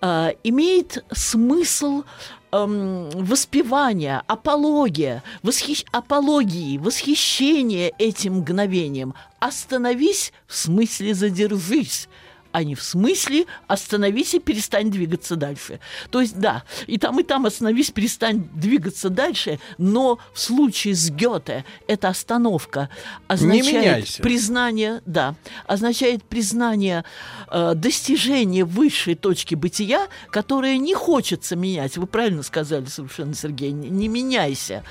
э, 0.02 0.34
имеет 0.44 1.04
смысл 1.12 2.04
эм, 2.52 3.10
воспевания, 3.12 4.24
апология, 4.28 5.24
восхищ... 5.44 5.84
апологии, 5.92 6.78
восхищения 6.78 7.92
этим 7.98 8.38
мгновением. 8.38 9.14
Остановись 9.40 10.34
в 10.48 10.56
смысле 10.56 11.14
задержись 11.14 12.08
а 12.52 12.64
не 12.64 12.76
в 12.76 12.82
смысле 12.82 13.46
остановись 13.68 14.34
и 14.34 14.40
перестань 14.40 14.92
двигаться 14.92 15.36
дальше. 15.36 15.80
То 16.10 16.22
есть, 16.22 16.40
да, 16.40 16.64
и 16.88 16.98
там, 16.98 17.20
и 17.20 17.24
там 17.24 17.46
остановись, 17.46 17.92
перестань 17.92 18.50
двигаться 18.54 19.10
дальше, 19.10 19.60
но 19.78 20.20
в 20.34 20.40
случае 20.40 20.96
с 20.96 21.10
Гёте 21.10 21.66
эта 21.88 22.10
остановка 22.10 22.90
означает 23.28 24.18
признание, 24.22 25.02
да, 25.06 25.36
означает 25.68 26.24
признание 26.24 27.06
э, 27.52 27.74
достижения 27.76 28.66
высшей 28.66 29.16
точки 29.16 29.56
бытия, 29.56 30.08
которое 30.30 30.78
не 30.78 30.94
хочется 30.94 31.56
менять. 31.56 31.98
Вы 31.98 32.08
правильно 32.08 32.44
сказали 32.44 32.86
совершенно, 32.86 33.34
Сергей, 33.34 33.72
не, 33.72 33.90
не 33.90 34.08
меняйся. 34.08 34.84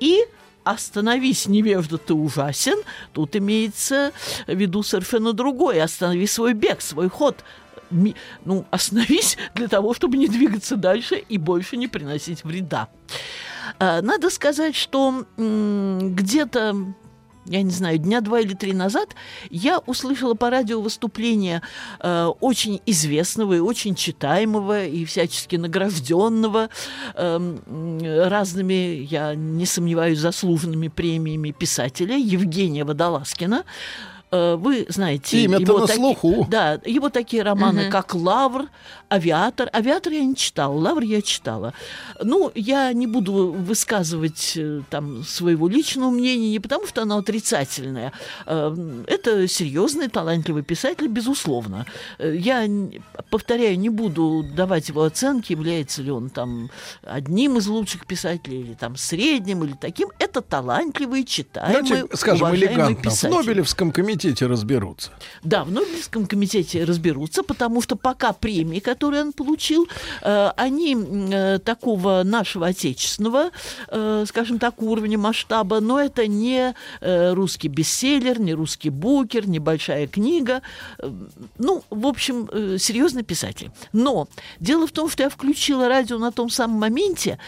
И 0.00 0.24
остановись, 0.64 1.46
невежда, 1.46 1.98
ты 1.98 2.14
ужасен, 2.14 2.78
тут 3.12 3.36
имеется 3.36 4.12
в 4.46 4.54
виду 4.54 4.82
совершенно 4.82 5.32
другое. 5.32 5.84
Останови 5.84 6.26
свой 6.26 6.54
бег, 6.54 6.80
свой 6.80 7.08
ход. 7.08 7.44
Ну, 7.90 8.64
остановись 8.70 9.36
для 9.54 9.68
того, 9.68 9.94
чтобы 9.94 10.16
не 10.16 10.26
двигаться 10.26 10.76
дальше 10.76 11.16
и 11.16 11.38
больше 11.38 11.76
не 11.76 11.86
приносить 11.86 12.42
вреда. 12.42 12.88
А, 13.78 14.02
Надо 14.02 14.30
сказать, 14.30 14.74
что 14.74 15.26
где-то 15.36 16.94
я 17.46 17.62
не 17.62 17.70
знаю, 17.70 17.98
дня 17.98 18.20
два 18.20 18.40
или 18.40 18.54
три 18.54 18.72
назад 18.72 19.14
я 19.50 19.78
услышала 19.86 20.34
по 20.34 20.50
радио 20.50 20.80
выступление 20.80 21.60
э, 22.00 22.26
очень 22.40 22.80
известного 22.86 23.54
и 23.54 23.58
очень 23.58 23.94
читаемого 23.94 24.84
и 24.84 25.04
всячески 25.04 25.56
награжденного 25.56 26.68
м, 27.16 27.60
разными, 28.28 29.06
я 29.10 29.34
не 29.34 29.66
сомневаюсь, 29.66 30.18
заслуженными 30.18 30.88
премиями 30.88 31.50
писателя 31.50 32.16
Евгения 32.16 32.84
Водолазкина. 32.84 33.64
Э, 34.30 34.56
Вы 34.56 34.86
знаете, 34.88 35.44
Имя-то 35.44 35.62
его 35.62 35.78
на 35.80 35.86
таки- 35.86 35.98
слуху. 35.98 36.46
Да, 36.50 36.80
его 36.84 37.08
такие 37.08 37.42
романы, 37.42 37.82
Мгм. 37.82 37.90
как 37.90 38.14
«Лавр», 38.14 38.66
«Авиатор». 39.10 39.68
«Авиатор» 39.72 40.12
я 40.12 40.24
не 40.24 40.34
читала, 40.36 40.72
«Лавр» 40.72 41.02
я 41.02 41.22
читала. 41.22 41.72
Ну, 42.22 42.50
я 42.54 42.92
не 42.92 43.06
буду 43.06 43.52
высказывать 43.52 44.54
э, 44.56 44.82
там 44.90 45.24
своего 45.24 45.68
личного 45.68 46.10
мнения, 46.10 46.50
не 46.50 46.60
потому 46.60 46.86
что 46.86 47.02
оно 47.02 47.18
отрицательное. 47.18 48.12
Э, 48.46 48.74
Это 49.06 49.48
серьезный, 49.48 50.08
талантливый 50.08 50.62
писатель, 50.62 51.08
безусловно. 51.08 51.86
Э, 52.18 52.34
Я, 52.36 52.68
повторяю, 53.30 53.78
не 53.78 53.88
буду 53.90 54.44
давать 54.56 54.88
его 54.88 55.02
оценки, 55.02 55.52
является 55.52 56.02
ли 56.02 56.10
он 56.10 56.30
там 56.30 56.70
одним 57.02 57.58
из 57.58 57.66
лучших 57.66 58.06
писателей, 58.06 58.60
или 58.60 58.74
там 58.74 58.96
средним, 58.96 59.64
или 59.64 59.74
таким. 59.80 60.08
Это 60.18 60.40
талантливый, 60.40 61.24
читаемый, 61.24 61.82
Давайте 61.88 62.16
скажем 62.16 62.54
элегантно. 62.54 63.10
В 63.10 63.14
писатель. 63.14 63.34
Нобелевском 63.34 63.92
комитете 63.92 64.34
комитете 64.34 64.46
разберутся. 64.46 65.10
Да, 65.42 65.64
в 65.64 65.72
Нобелевском 65.72 66.26
комитете 66.26 66.84
разберутся, 66.84 67.42
потому 67.42 67.82
что 67.82 67.96
пока 67.96 68.32
премии, 68.32 68.80
которые 68.94 69.22
он 69.22 69.32
получил, 69.32 69.88
э, 70.22 70.50
они 70.56 70.96
э, 70.96 71.58
такого 71.58 72.22
нашего 72.24 72.68
отечественного, 72.68 73.50
э, 73.88 74.24
скажем 74.28 74.58
так, 74.58 74.82
уровня 74.82 75.18
масштаба, 75.18 75.80
но 75.80 76.00
это 76.00 76.26
не 76.26 76.74
русский 77.00 77.68
бестселлер, 77.68 78.40
не 78.40 78.54
русский 78.54 78.90
букер, 78.90 79.48
не 79.48 79.58
большая 79.58 80.06
книга. 80.06 80.62
Ну, 81.58 81.82
в 81.90 82.06
общем, 82.06 82.48
серьезный 82.78 83.22
писатель. 83.22 83.70
Но 83.92 84.28
дело 84.60 84.86
в 84.86 84.92
том, 84.92 85.10
что 85.10 85.22
я 85.22 85.28
включила 85.28 85.88
радио 85.88 86.18
на 86.18 86.32
том 86.32 86.50
самом 86.50 86.78
моменте, 86.78 87.38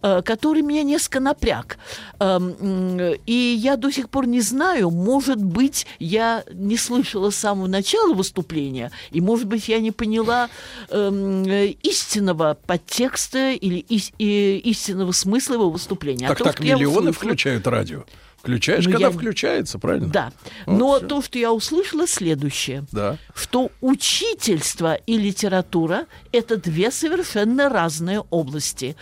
который 0.00 0.62
меня 0.62 0.82
несколько 0.82 1.20
напряг. 1.20 1.78
Э, 2.18 2.38
м, 2.38 3.14
и 3.26 3.32
я 3.32 3.76
до 3.76 3.90
сих 3.90 4.08
пор 4.08 4.26
не 4.26 4.40
знаю, 4.40 4.90
может 4.90 5.42
быть, 5.42 5.86
я 5.98 6.44
не 6.52 6.76
слышала 6.76 7.30
с 7.30 7.36
самого 7.36 7.66
начала 7.66 8.14
выступления, 8.14 8.90
и, 9.10 9.20
может 9.20 9.46
быть, 9.46 9.68
я 9.68 9.80
не 9.80 9.90
поняла 9.90 10.48
эм, 10.88 10.91
э, 10.92 11.66
истинного 11.82 12.58
подтекста 12.66 13.52
или 13.52 13.84
ис- 13.88 14.12
и- 14.18 14.58
истинного 14.64 15.12
смысла 15.12 15.54
его 15.54 15.70
выступления. 15.70 16.26
А 16.26 16.30
Так 16.30 16.38
то, 16.38 16.44
так 16.44 16.60
миллионы 16.60 17.10
услышала- 17.10 17.12
включают 17.12 17.66
радио. 17.66 18.04
Включаешь, 18.38 18.84
Ну, 18.86 18.90
когда 18.92 19.06
я- 19.06 19.12
включается, 19.12 19.78
правильно? 19.78 20.08
Да. 20.08 20.32
Вот 20.66 20.78
Но 20.78 20.96
всё. 20.98 21.06
то, 21.06 21.22
что 21.22 21.38
я 21.38 21.52
услышала, 21.52 22.08
следующее. 22.08 22.84
Да. 22.90 23.16
Что 23.36 23.70
учительство 23.80 24.94
и 24.94 25.16
литература– 25.16 26.06
это 26.32 26.56
две 26.56 26.90
совершенно 26.90 27.68
разные 27.68 28.20
области. 28.30 28.96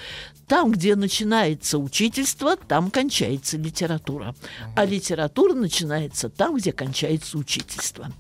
Там, 0.46 0.72
где 0.72 0.94
начинается 0.94 1.79
учительство, 1.79 2.57
там 2.57 2.90
кончается 2.90 3.57
литература. 3.57 4.35
А 4.76 4.85
литература 4.85 5.55
начинается 5.55 6.29
там, 6.29 6.57
где 6.57 6.72
кончается 6.72 7.38
учительство. 7.38 8.12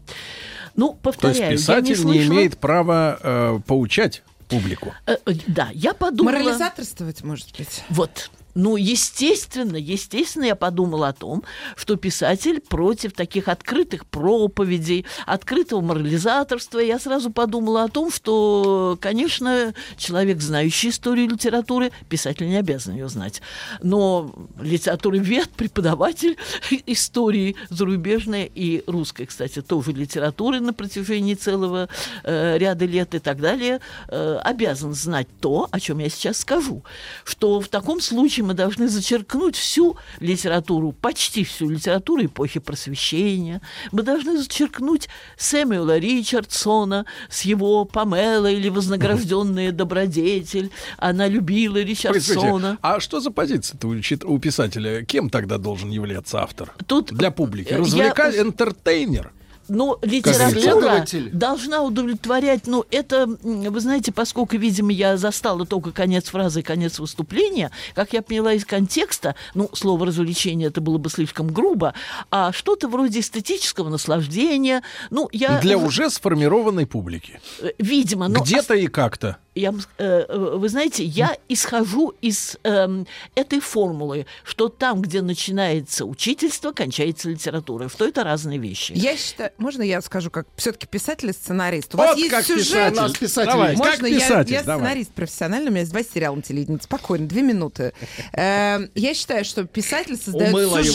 Ну, 0.76 0.88
То 0.88 1.10
есть 1.10 1.20
повторяю, 1.20 1.44
я 1.44 1.50
писатель 1.50 2.04
не 2.04 2.18
не, 2.18 2.26
имеет 2.26 2.58
права 2.58 3.18
э, 3.22 3.60
поучать 3.66 4.22
публику. 4.48 4.92
Э, 5.06 5.16
э, 5.26 5.32
да, 5.46 5.70
я 5.72 5.94
подумала... 5.94 6.34
Морализаторствовать, 6.34 7.22
может 7.22 7.56
быть. 7.56 7.82
Вот. 7.88 8.30
Ну, 8.54 8.76
естественно, 8.76 9.76
естественно, 9.76 10.44
я 10.44 10.56
подумала 10.56 11.08
о 11.08 11.12
том, 11.12 11.44
что 11.76 11.96
писатель 11.96 12.60
против 12.60 13.12
таких 13.12 13.48
открытых 13.48 14.06
проповедей, 14.06 15.06
открытого 15.26 15.80
морализаторства. 15.80 16.78
Я 16.78 16.98
сразу 16.98 17.30
подумала 17.30 17.84
о 17.84 17.88
том, 17.88 18.10
что, 18.10 18.98
конечно, 19.00 19.74
человек, 19.96 20.40
знающий 20.40 20.90
историю 20.90 21.28
литературы, 21.28 21.92
писатель 22.08 22.48
не 22.48 22.56
обязан 22.56 22.94
ее 22.94 23.08
знать. 23.08 23.40
Но 23.82 24.34
литературовед, 24.60 25.50
преподаватель 25.50 26.36
истории 26.86 27.56
зарубежной 27.68 28.50
и 28.52 28.82
русской, 28.86 29.26
кстати, 29.26 29.62
тоже 29.62 29.92
литературы 29.92 30.60
на 30.60 30.72
протяжении 30.72 31.34
целого 31.34 31.88
э, 32.24 32.58
ряда 32.58 32.84
лет 32.84 33.14
и 33.14 33.18
так 33.20 33.40
далее, 33.40 33.80
э, 34.08 34.40
обязан 34.42 34.94
знать 34.94 35.28
то, 35.40 35.68
о 35.70 35.80
чем 35.80 35.98
я 35.98 36.08
сейчас 36.08 36.38
скажу. 36.38 36.82
Что 37.24 37.60
в 37.60 37.68
таком 37.68 38.00
случае 38.00 38.39
мы 38.42 38.54
должны 38.54 38.88
зачеркнуть 38.88 39.56
всю 39.56 39.96
литературу, 40.20 40.92
почти 40.92 41.44
всю 41.44 41.68
литературу 41.70 42.24
эпохи 42.24 42.60
просвещения. 42.60 43.60
Мы 43.92 44.02
должны 44.02 44.38
зачеркнуть 44.38 45.08
Сэмюэла 45.36 45.98
Ричардсона 45.98 47.06
с 47.28 47.42
его 47.42 47.84
Памела 47.84 48.50
или 48.50 48.68
вознагражденная 48.68 49.72
добродетель. 49.72 50.70
Она 50.98 51.26
любила 51.28 51.78
Ричардсона. 51.78 52.78
а 52.82 53.00
что 53.00 53.20
за 53.20 53.30
позиция-то 53.30 53.88
у, 54.26 54.38
писателя? 54.38 55.04
Кем 55.04 55.30
тогда 55.30 55.58
должен 55.58 55.90
являться 55.90 56.40
автор? 56.42 56.72
Тут 56.86 57.12
Для 57.12 57.30
публики. 57.30 57.70
я 57.72 57.78
Развлекать, 57.78 58.34
уж- 58.34 58.40
энтертейнер. 58.40 59.32
Но 59.70 59.98
литература 60.02 61.06
должна 61.32 61.82
удовлетворять, 61.82 62.66
ну, 62.66 62.84
это, 62.90 63.26
вы 63.26 63.80
знаете, 63.80 64.12
поскольку, 64.12 64.56
видимо, 64.56 64.90
я 64.92 65.16
застала 65.16 65.64
только 65.64 65.92
конец 65.92 66.26
фразы 66.26 66.60
и 66.60 66.62
конец 66.62 66.98
выступления, 66.98 67.70
как 67.94 68.12
я 68.12 68.20
поняла 68.20 68.52
из 68.52 68.64
контекста, 68.64 69.36
ну, 69.54 69.70
слово 69.72 70.06
развлечение 70.06 70.68
это 70.68 70.80
было 70.80 70.98
бы 70.98 71.08
слишком 71.08 71.48
грубо, 71.48 71.94
а 72.32 72.52
что-то 72.52 72.88
вроде 72.88 73.20
эстетического 73.20 73.88
наслаждения, 73.88 74.82
ну, 75.10 75.28
я... 75.32 75.60
Для 75.60 75.78
уже 75.78 76.10
сформированной 76.10 76.86
публики. 76.86 77.40
э, 77.60 77.70
Видимо, 77.78 78.26
но... 78.26 78.40
Где-то 78.40 78.74
и 78.74 78.88
как-то. 78.88 79.38
Я, 79.54 79.74
э, 79.98 80.24
э, 80.28 80.36
вы 80.56 80.68
знаете, 80.68 81.02
я 81.04 81.36
исхожу 81.48 82.14
из 82.20 82.56
эм, 82.62 83.06
этой 83.34 83.58
формулы, 83.58 84.26
что 84.44 84.68
там, 84.68 85.02
где 85.02 85.22
начинается 85.22 86.04
учительство, 86.04 86.70
кончается 86.70 87.28
литература, 87.28 87.88
что 87.88 88.06
это 88.06 88.22
разные 88.22 88.58
вещи. 88.58 88.92
Я 88.94 89.16
считаю, 89.16 89.50
можно 89.58 89.82
я 89.82 90.00
скажу, 90.02 90.30
как 90.30 90.46
все-таки 90.56 90.86
писатель 90.86 91.30
и 91.30 91.32
сценарист? 91.32 91.94
У 91.94 91.98
вас 91.98 92.10
Вот 92.10 92.18
есть 92.18 92.30
как 92.30 92.44
сюжет. 92.44 92.64
писатель. 92.64 92.98
У 92.98 93.00
нас 93.02 93.12
писатель 93.12 93.50
Давай, 93.50 93.70
есть. 93.72 93.82
как 93.82 93.90
Можно 93.92 94.06
я, 94.06 94.18
писатель, 94.20 94.52
я 94.52 94.62
давай. 94.62 94.78
сценарист 94.86 95.10
профессиональный, 95.12 95.66
у 95.68 95.70
меня 95.70 95.80
есть 95.80 95.92
два 95.92 96.02
сериала 96.04 96.36
на 96.36 96.42
телевидении. 96.42 96.78
Спокойно, 96.80 97.26
две 97.26 97.42
минуты. 97.42 97.92
Эм, 98.32 98.88
Я 98.94 99.14
считаю, 99.14 99.44
что 99.44 99.64
писатель 99.64 100.16
создает 100.16 100.54
Умыла 100.54 100.78
его. 100.80 100.92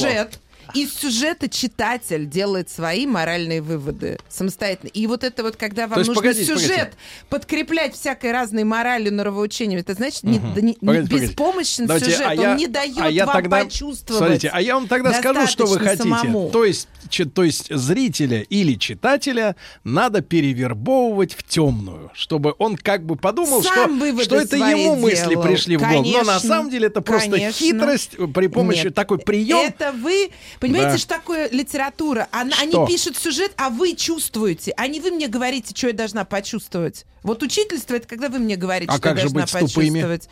Из 0.74 0.94
сюжета 0.94 1.48
читатель 1.50 2.26
делает 2.28 2.70
свои 2.70 3.06
моральные 3.06 3.62
выводы 3.62 4.18
самостоятельно. 4.30 4.90
И 4.90 5.08
вот 5.08 5.24
это 5.24 5.44
вот, 5.44 5.56
когда 5.56 5.88
вам 5.88 6.00
есть, 6.00 6.08
нужно 6.08 6.22
погодите, 6.22 6.46
сюжет 6.46 6.70
погодите. 6.70 6.98
подкреплять 7.30 7.94
всякой 7.96 8.32
разной 8.32 8.64
моралью, 8.64 9.14
норовоучением, 9.14 9.80
это 9.80 9.94
значит, 9.94 10.22
да 10.24 10.30
не- 10.30 10.40
не 10.40 10.42
Погодите, 10.42 10.76
погодите. 10.82 11.28
беспомощен 11.28 11.86
Давайте, 11.88 12.06
сюжет, 12.12 12.26
а 12.28 12.36
я- 12.36 12.52
он 12.52 12.58
не 12.58 12.68
дает 12.68 12.98
а 13.00 13.10
я 13.10 13.26
вам 13.26 13.36
тогда- 13.36 13.64
почувствовать. 13.64 14.18
Смотрите, 14.20 14.50
а 14.54 14.62
я 14.62 14.76
вам 14.76 14.88
тогда 14.88 15.14
скажу, 15.14 15.48
что 15.48 15.66
вы 15.66 15.80
хотите. 15.80 16.04
самому. 16.04 16.50
То 16.50 16.66
есть, 16.66 16.88
чи- 17.10 17.26
то 17.26 17.44
есть 17.44 17.74
зрителя 17.74 18.42
или 18.42 18.74
читателя 18.76 19.56
надо 19.84 20.22
перевербовывать 20.22 21.34
в 21.34 21.44
темную, 21.44 22.12
чтобы 22.14 22.56
он 22.58 22.78
как 22.78 23.06
бы 23.06 23.16
подумал, 23.16 23.62
Сам 23.64 23.98
что, 24.00 24.24
что 24.24 24.36
это 24.38 24.56
ему 24.58 24.96
мысли 24.96 25.30
делал. 25.32 25.44
пришли 25.44 25.78
в 25.78 25.82
голову. 25.82 25.96
Но 26.06 26.18
на 26.20 26.24
Конечно, 26.26 26.40
самом 26.40 26.70
деле 26.70 26.88
это 26.88 27.02
просто 27.02 27.32
конечно. 27.32 27.54
хитрость 27.66 28.12
при 28.34 28.48
помощи 28.48 28.86
Нет. 28.86 28.96
такой 28.96 29.20
прием. 29.20 29.58
Это 29.60 29.92
вы, 29.92 30.30
понимаете, 30.60 30.92
Да. 30.92 30.98
что 30.98 31.08
такое 31.10 31.50
литература? 31.50 32.28
Она, 32.32 32.52
Что? 32.52 32.62
они 32.64 32.88
пишут 32.88 33.18
сюжет, 33.18 33.52
а 33.58 33.70
вы 33.70 33.96
чувствуете. 33.96 34.74
А 34.78 34.88
не 34.88 35.00
вы 35.00 35.12
мне 35.12 35.28
говорите, 35.28 35.74
что 35.76 35.88
я 35.88 35.94
должна 35.94 36.26
почувствовать. 36.26 37.06
Вот 37.24 37.42
учительство 37.44 37.96
это 37.96 38.08
когда 38.08 38.30
вы 38.30 38.40
мне 38.40 38.56
говорите, 38.56 38.92
А 38.92 38.94
что 38.96 39.02
как 39.02 39.18
я 39.18 39.28
же 39.28 39.34
должна 39.34 39.60
тупыми? 39.60 40.02
почувствовать. 40.02 40.30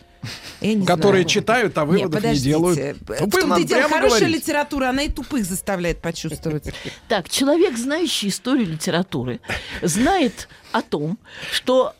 Не 0.61 0.85
Которые 0.85 1.23
знаю. 1.23 1.25
читают, 1.25 1.77
а 1.77 1.81
Не, 1.81 1.87
выводов 1.87 2.09
не, 2.11 2.15
подождите. 2.15 2.45
делают. 2.49 2.79
В 3.01 3.05
Тупым 3.07 3.29
том-то 3.29 3.47
надо 3.47 3.61
и 3.61 3.65
дело, 3.65 3.79
прямо 3.79 3.95
хорошая 3.95 4.19
говорить. 4.19 4.35
литература, 4.41 4.89
она 4.89 5.01
и 5.03 5.09
тупых 5.09 5.45
заставляет 5.45 6.01
почувствовать. 6.01 6.63
Так, 7.09 7.29
человек, 7.29 7.77
знающий 7.77 8.29
историю 8.29 8.67
литературы, 8.67 9.41
знает 9.81 10.47
о 10.71 10.81
том, 10.81 11.17
что 11.51 11.93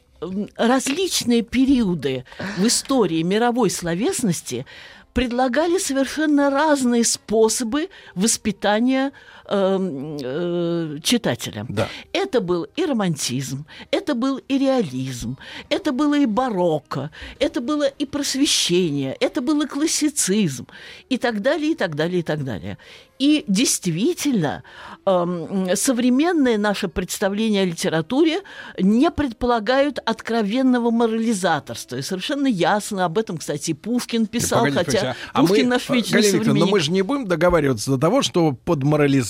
различные 0.56 1.42
периоды 1.42 2.24
в 2.58 2.66
истории 2.68 3.22
мировой 3.24 3.70
словесности 3.70 4.66
предлагали 5.14 5.78
совершенно 5.78 6.50
разные 6.50 7.04
способы 7.04 7.90
воспитания 8.16 9.12
эм, 9.48 10.18
э, 10.22 11.00
читателя. 11.04 11.66
Да. 11.70 11.88
Это 12.12 12.42
был 12.42 12.68
и 12.76 12.86
романтизм, 12.86 13.66
это 13.92 14.16
был 14.16 14.38
и 14.38 14.58
реализм, 14.58 15.38
это 15.70 15.92
было 15.92 16.18
и 16.18 16.26
барокко, 16.26 17.12
это 17.40 17.62
было 17.62 17.88
и 17.88 18.06
просвещение, 18.06 19.16
это 19.20 19.42
был 19.42 19.62
и 19.62 19.68
классицизм, 19.68 20.68
и 21.10 21.18
так 21.18 21.42
далее, 21.42 21.72
и 21.72 21.76
так 21.76 21.96
далее, 21.96 22.20
и 22.20 22.24
так 22.24 22.44
далее. 22.44 22.78
И 23.20 23.46
действительно, 23.48 24.64
эм, 25.06 25.76
современное 25.76 26.58
наше 26.58 26.88
представление 26.88 27.62
о 27.62 27.66
литературе 27.66 28.42
не 28.80 29.10
предполагают 29.12 30.00
откровенного 30.04 30.92
морализаторства. 30.92 31.98
И 31.98 32.02
совершенно 32.02 32.48
ясно 32.48 33.06
об 33.06 33.18
этом, 33.18 33.38
кстати, 33.38 33.72
и 33.72 33.74
Пушкин 33.76 34.26
писал, 34.26 34.66
Погодите, 34.66 34.98
хотя 34.98 35.16
а 35.32 35.42
Пушкин 35.42 35.66
мы, 35.66 35.70
наш 35.70 35.90
вечный 35.90 36.22
Галина 36.22 36.38
современник. 36.38 36.66
но 36.66 36.72
мы 36.72 36.80
же 36.80 36.92
не 36.92 37.02
будем 37.02 37.26
договариваться 37.26 37.92
до 37.92 37.98
того, 37.98 38.24
что 38.24 38.52
под 38.52 38.84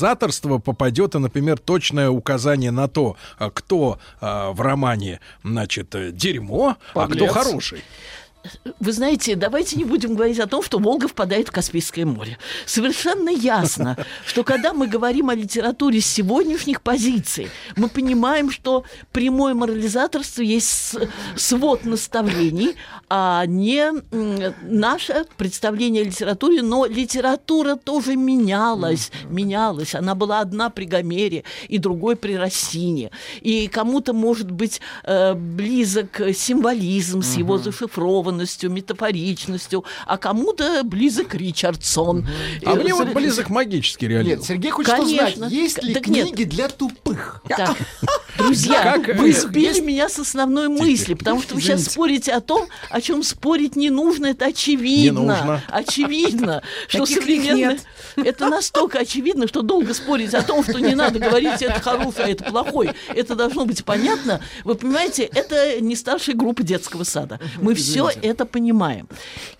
морализаторство 0.04 0.58
попадет, 0.58 1.16
и, 1.16 1.20
например, 1.20 1.58
точное 1.58 2.10
указание 2.10 2.72
на 2.72 2.88
то, 2.88 3.16
а, 3.38 3.50
кто 3.50 4.00
а, 4.20 4.52
в 4.52 4.62
романе, 4.62 5.20
значит, 5.44 5.96
э, 5.96 6.12
дерьмо, 6.12 6.76
а 6.94 7.08
кто 7.08 7.26
Подлец. 7.26 7.32
хороший. 7.32 7.84
Вы 8.80 8.92
знаете, 8.92 9.36
давайте 9.36 9.78
не 9.78 9.86
будем 9.86 10.16
говорить 10.16 10.40
о 10.40 10.48
том, 10.48 10.62
что 10.64 10.78
Волга 10.78 11.08
впадает 11.08 11.48
в 11.48 11.52
Каспийское 11.52 12.06
море. 12.06 12.38
Совершенно 12.66 13.30
ясно, 13.30 13.98
что 14.26 14.44
когда 14.44 14.74
мы 14.74 14.88
говорим 14.88 15.30
о 15.30 15.36
литературе 15.36 16.02
с 16.02 16.06
сегодняшних 16.06 16.82
позиций, 16.82 17.48
мы 17.78 17.88
понимаем, 17.88 18.52
что 18.52 18.84
прямое 19.12 19.54
морализаторство 19.54 20.42
есть 20.42 20.98
свод 21.38 21.86
наставлений, 21.86 22.76
а 23.10 23.46
не 23.46 23.92
наше 24.62 25.26
представление 25.38 26.04
о 26.04 26.06
литературе. 26.06 26.62
Но 26.62 26.86
литература 26.86 27.76
тоже 27.76 28.16
менялась, 28.16 29.12
менялась. 29.30 29.96
Она 29.96 30.16
была 30.16 30.42
одна 30.42 30.70
при 30.70 30.86
Гомере 30.86 31.44
и 31.70 31.78
другой 31.78 32.18
при 32.18 32.34
Рассине. 32.34 33.12
И 33.42 33.68
кому-то 33.68 34.14
может 34.14 34.52
быть 34.52 34.82
э, 35.04 35.34
близок 35.34 36.22
символизм 36.34 37.22
с 37.22 37.36
его 37.36 37.58
зашифрованностью, 37.58 38.33
утрированностью, 38.34 38.72
метафоричностью, 38.72 39.84
а 40.06 40.17
кому-то 40.17 40.84
близок 40.84 41.36
Ричардсон. 41.36 42.28
А 42.65 42.74
Э, 42.74 42.76
мне 42.76 42.93
вот 42.93 43.10
близок 43.13 43.50
магический 43.50 44.08
реализм. 44.08 44.38
Нет, 44.39 44.43
Сергей 44.43 44.72
хочет 44.72 44.91
Конечно. 44.93 45.46
узнать, 45.48 45.52
есть 45.52 45.84
ли 45.84 45.93
Так 45.93 46.08
нет. 46.08 46.28
книги 46.28 46.43
для 46.43 46.67
тупых? 46.67 47.41
Так, 47.48 47.78
друзья, 48.38 48.82
Как, 48.84 49.17
вы 49.17 49.30
э, 49.30 49.34
сбили 49.34 49.65
есть- 49.67 49.82
меня 49.82 50.10
с 50.10 50.19
основной 50.19 50.67
мысли, 50.67 51.13
потому 51.13 51.41
что 51.41 51.56
вы 51.56 51.62
сейчас 51.62 51.82
Извините. 51.82 51.91
спорите 51.91 52.32
о 52.34 52.41
том, 52.41 52.67
о 52.89 53.02
чем 53.02 53.24
спорить 53.24 53.76
не 53.76 53.89
нужно. 53.89 54.28
Это 54.28 54.46
очевидно. 54.46 55.19
Не 55.19 55.26
нужно. 55.28 55.63
Очевидно, 55.69 56.62
что 56.88 57.06
современное... 57.06 57.80
Это 58.15 58.48
настолько 58.50 59.00
очевидно, 59.00 59.48
что 59.48 59.62
долго 59.62 59.93
спорить 59.93 60.34
о 60.34 60.43
том, 60.43 60.63
что 60.63 60.80
не 60.80 60.96
надо 60.96 61.19
говорить, 61.19 61.62
это 61.62 61.80
хороший, 61.80 62.26
а 62.26 62.28
это 62.30 62.43
плохой. 62.46 62.91
Это 63.10 63.36
должно 63.36 63.65
быть 63.65 63.84
понятно. 63.86 64.41
Вы 64.63 64.76
понимаете, 64.76 65.24
это 65.24 65.82
не 65.82 65.96
старшая 65.96 66.36
группа 66.36 66.63
детского 66.63 67.04
сада. 67.04 67.39
Мы 67.62 67.74
все 67.76 68.10
это 68.22 68.46
понимаем. 68.46 69.08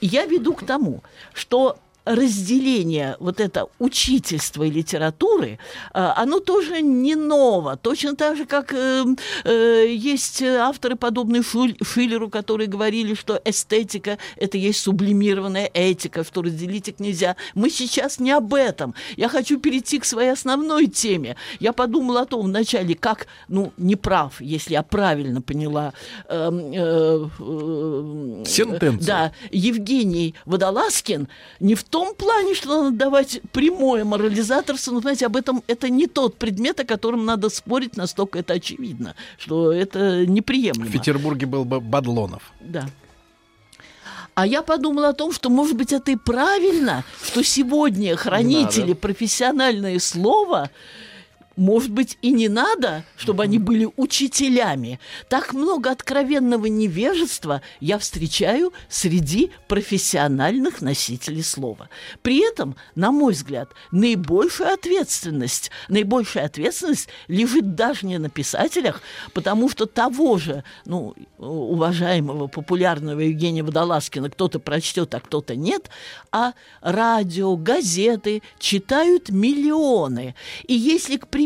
И 0.02 0.08
я 0.08 0.26
веду 0.26 0.54
к 0.54 0.66
тому, 0.66 1.04
что 1.34 1.78
разделение 2.06 3.16
вот 3.20 3.40
это 3.40 3.68
учительства 3.80 4.64
и 4.64 4.72
литературы, 4.72 5.60
э, 5.94 6.00
оно 6.16 6.40
тоже 6.40 6.82
не 6.82 7.16
ново. 7.16 7.78
Точно 7.78 8.16
так 8.16 8.38
же, 8.38 8.46
как 8.46 8.74
э, 8.74 9.06
э, 9.44 9.86
есть 9.90 10.42
авторы, 10.42 10.96
подобные 10.96 11.44
Шиллеру, 11.44 12.30
которые 12.30 12.68
говорили, 12.68 13.14
что 13.14 13.42
эстетика– 13.46 14.18
это 14.38 14.58
есть 14.58 14.82
сублимированная 14.82 15.70
этика, 15.74 16.24
что 16.24 16.42
разделить 16.42 16.90
их 16.90 17.00
нельзя. 17.00 17.36
Мы 17.54 17.70
сейчас 17.70 18.20
не 18.20 18.32
об 18.32 18.54
этом. 18.54 18.94
Я 19.18 19.30
хочу 19.30 19.60
перейти 19.60 20.00
к 20.00 20.06
своей 20.06 20.32
основной 20.32 20.88
теме. 20.88 21.36
Я 21.60 21.74
подумала 21.74 22.22
о 22.22 22.26
том 22.26 22.46
вначале, 22.46 22.96
как, 22.96 23.28
ну, 23.48 23.72
не 23.78 23.96
прав, 23.96 24.42
если 24.42 24.74
я 24.74 24.84
правильно 24.84 25.42
поняла. 25.42 25.94
эм, 26.30 26.60
э, 26.74 27.30
э, 27.40 28.44
Сентенцию. 28.46 29.06
Да, 29.06 29.32
Евгений 29.52 30.36
Водолазкин 30.46 31.28
не 31.60 31.76
в 31.76 31.84
том 31.94 32.16
плане, 32.16 32.56
что 32.56 32.86
надо 32.86 32.98
давать 32.98 33.40
прямое 33.52 34.04
морализаторство, 34.04 34.92
но, 34.92 35.02
знаете, 35.02 35.28
об 35.28 35.36
этом 35.36 35.64
это 35.68 35.92
не 35.92 36.08
тот 36.08 36.40
предмет, 36.40 36.80
о 36.80 36.86
котором 36.86 37.24
надо 37.24 37.50
спорить, 37.50 37.96
настолько 37.98 38.40
это 38.40 38.54
очевидно, 38.54 39.14
что 39.38 39.72
это 39.72 40.26
неприемлемо. 40.26 40.90
В 40.90 40.92
Петербурге 40.92 41.46
был 41.46 41.66
бы 41.66 41.80
Бадлонов. 41.80 42.52
Да. 42.62 42.88
А 44.34 44.48
я 44.48 44.64
подумала 44.64 45.10
о 45.10 45.14
том, 45.14 45.32
что, 45.32 45.52
может 45.52 45.78
быть, 45.78 45.94
это 45.94 46.10
и 46.10 46.16
правильно, 46.16 47.04
что 47.24 47.44
сегодня 47.44 48.16
хранители 48.16 48.94
профессиональное 48.94 50.00
слово 50.00 50.72
может 51.56 51.92
быть, 51.92 52.18
и 52.22 52.32
не 52.32 52.50
надо, 52.50 53.04
чтобы 53.16 53.44
они 53.44 53.60
были 53.60 53.90
учителями. 53.96 55.00
Так 55.30 55.54
много 55.54 55.92
откровенного 55.92 56.66
невежества 56.66 57.62
я 57.80 58.00
встречаю 58.00 58.74
среди 58.90 59.52
профессиональных 59.68 60.82
носителей 60.82 61.44
слова. 61.44 61.90
При 62.22 62.40
этом, 62.40 62.76
на 62.96 63.12
мой 63.12 63.34
взгляд, 63.34 63.70
наибольшая 63.92 64.74
ответственность, 64.74 65.70
наибольшая 65.90 66.46
ответственность 66.46 67.10
лежит 67.28 67.76
даже 67.76 68.06
не 68.08 68.18
на 68.18 68.30
писателях, 68.30 69.02
потому 69.34 69.70
что 69.70 69.86
того 69.86 70.38
же, 70.38 70.64
ну, 70.86 71.14
уважаемого 71.38 72.48
популярного 72.48 73.20
Евгения 73.20 73.64
Водолазкина 73.64 74.30
кто-то 74.30 74.60
прочтет, 74.60 75.14
а 75.14 75.20
кто-то 75.20 75.56
нет, 75.56 75.90
а 76.32 76.54
радио, 76.82 77.56
газеты 77.56 78.42
читают 78.60 79.30
миллионы. 79.30 80.36
И 80.68 80.74
если, 80.74 81.18
к 81.18 81.28
примеру, 81.28 81.43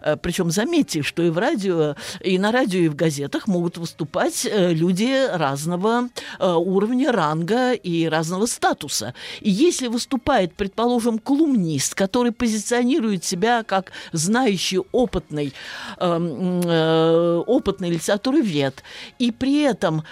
э, 0.00 0.16
причем 0.16 0.50
заметьте, 0.50 1.02
что 1.02 1.22
и 1.22 1.30
в 1.30 1.38
радио, 1.38 1.96
и 2.20 2.38
на 2.38 2.52
радио, 2.52 2.80
и 2.80 2.88
в 2.88 2.94
газетах 2.94 3.46
могут 3.46 3.78
выступать 3.78 4.46
э, 4.46 4.72
люди 4.72 5.26
разного 5.32 6.08
э, 6.38 6.52
уровня, 6.52 7.12
ранга 7.12 7.72
и 7.72 8.06
разного 8.06 8.46
статуса. 8.46 9.14
И 9.40 9.50
если 9.50 9.88
выступает, 9.88 10.54
предположим, 10.54 11.18
колумнист, 11.18 11.94
который 11.94 12.32
позиционирует 12.32 13.24
себя 13.24 13.62
как 13.62 13.92
знающий, 14.12 14.80
опытный, 14.92 15.52
э, 15.98 16.06
м, 16.06 16.60
э, 16.64 17.42
опытный 17.46 17.90
литературовед, 17.90 18.82
и 19.18 19.30
при 19.32 19.62
этом 19.62 20.04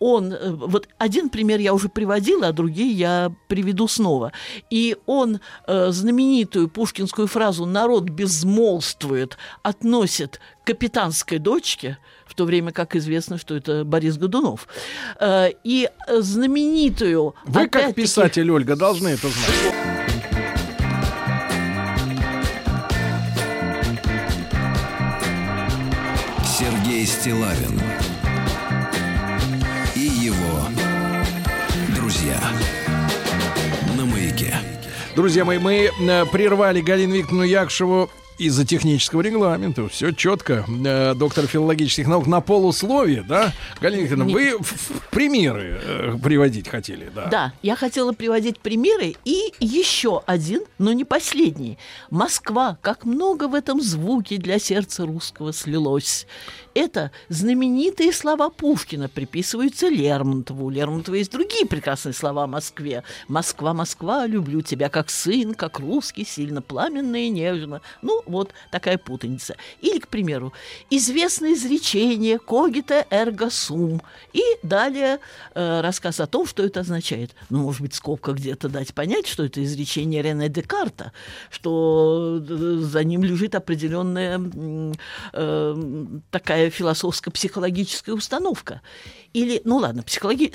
он, 0.00 0.34
вот 0.66 0.88
один 0.98 1.28
пример 1.28 1.60
я 1.60 1.74
уже 1.74 1.88
приводила, 1.88 2.48
а 2.48 2.52
другие 2.52 2.92
я 2.92 3.32
приведу 3.48 3.88
снова. 3.88 4.32
И 4.70 4.96
он 5.06 5.40
знаменитую 5.66 6.68
пушкинскую 6.68 7.26
фразу 7.26 7.66
«народ 7.66 8.04
безмолвствует» 8.60 9.38
относит 9.62 10.40
к 10.62 10.66
капитанской 10.66 11.38
дочке, 11.38 11.98
в 12.26 12.34
то 12.34 12.44
время 12.44 12.72
как 12.72 12.94
известно, 12.96 13.38
что 13.38 13.56
это 13.56 13.84
Борис 13.84 14.16
Годунов. 14.16 14.68
Э, 15.18 15.48
и 15.64 15.88
знаменитую... 16.08 17.34
Вы, 17.44 17.68
как 17.68 17.94
писатель, 17.94 18.50
Ольга, 18.50 18.76
должны 18.76 19.08
это 19.08 19.28
знать. 19.28 19.74
Сергей 26.58 27.06
Стилавин 27.06 27.80
и 29.96 30.00
его 30.00 30.68
друзья 31.96 32.38
на 33.96 34.04
маяке. 34.04 34.54
Друзья 35.16 35.44
мои, 35.44 35.58
мы 35.58 35.90
э, 35.90 36.24
прервали 36.26 36.80
Галину 36.80 37.14
Викторовну 37.14 37.42
Якшеву 37.42 38.10
из-за 38.40 38.64
технического 38.64 39.20
регламента. 39.20 39.86
Все 39.88 40.12
четко. 40.12 40.64
Э, 40.84 41.14
доктор 41.14 41.46
филологических 41.46 42.06
наук 42.06 42.26
на 42.26 42.40
полусловие, 42.40 43.22
да? 43.22 43.52
Галина 43.80 44.00
Викторовна, 44.00 44.32
вы 44.32 44.58
примеры 45.10 45.78
э, 45.82 46.14
приводить 46.22 46.66
хотели, 46.66 47.10
да? 47.14 47.26
Да, 47.26 47.52
я 47.60 47.76
хотела 47.76 48.12
приводить 48.12 48.58
примеры. 48.58 49.14
И 49.26 49.52
еще 49.60 50.22
один, 50.26 50.62
но 50.78 50.92
не 50.94 51.04
последний. 51.04 51.76
Москва, 52.10 52.78
как 52.80 53.04
много 53.04 53.46
в 53.46 53.54
этом 53.54 53.82
звуке 53.82 54.38
для 54.38 54.58
сердца 54.58 55.04
русского 55.04 55.52
слилось. 55.52 56.26
Это 56.74 57.10
знаменитые 57.28 58.12
слова 58.12 58.48
Пушкина 58.48 59.08
приписываются 59.08 59.88
Лермонтову. 59.88 60.66
У 60.66 60.70
Лермонтова 60.70 61.16
есть 61.16 61.32
другие 61.32 61.66
прекрасные 61.66 62.12
слова 62.12 62.44
о 62.44 62.46
Москве. 62.46 63.02
«Москва, 63.28 63.74
Москва, 63.74 64.26
люблю 64.26 64.62
тебя 64.62 64.88
как 64.88 65.10
сын, 65.10 65.54
как 65.54 65.80
русский, 65.80 66.24
сильно 66.24 66.62
пламенно 66.62 67.16
и 67.16 67.28
нежно». 67.28 67.82
Ну, 68.02 68.22
вот 68.30 68.52
такая 68.70 68.98
путаница. 68.98 69.56
Или, 69.80 69.98
к 69.98 70.08
примеру, 70.08 70.52
известное 70.90 71.54
изречение 71.54 72.38
«когита 72.38 73.06
эрго 73.10 73.50
сум». 73.50 74.02
И 74.32 74.42
далее 74.62 75.18
э, 75.54 75.80
рассказ 75.80 76.20
о 76.20 76.26
том, 76.26 76.46
что 76.46 76.62
это 76.62 76.80
означает. 76.80 77.34
Ну, 77.48 77.60
может 77.62 77.80
быть, 77.80 77.94
скобка 77.94 78.32
где-то 78.32 78.68
дать 78.68 78.94
понять, 78.94 79.26
что 79.26 79.44
это 79.44 79.62
изречение 79.62 80.22
Рене 80.22 80.48
Декарта, 80.48 81.12
что 81.50 82.40
э, 82.40 82.76
за 82.80 83.04
ним 83.04 83.24
лежит 83.24 83.54
определенная 83.54 84.40
э, 85.32 86.04
такая 86.30 86.70
философско-психологическая 86.70 88.14
установка. 88.14 88.80
Или, 89.32 89.60
ну 89.64 89.76
ладно, 89.76 90.02
психологи... 90.02 90.52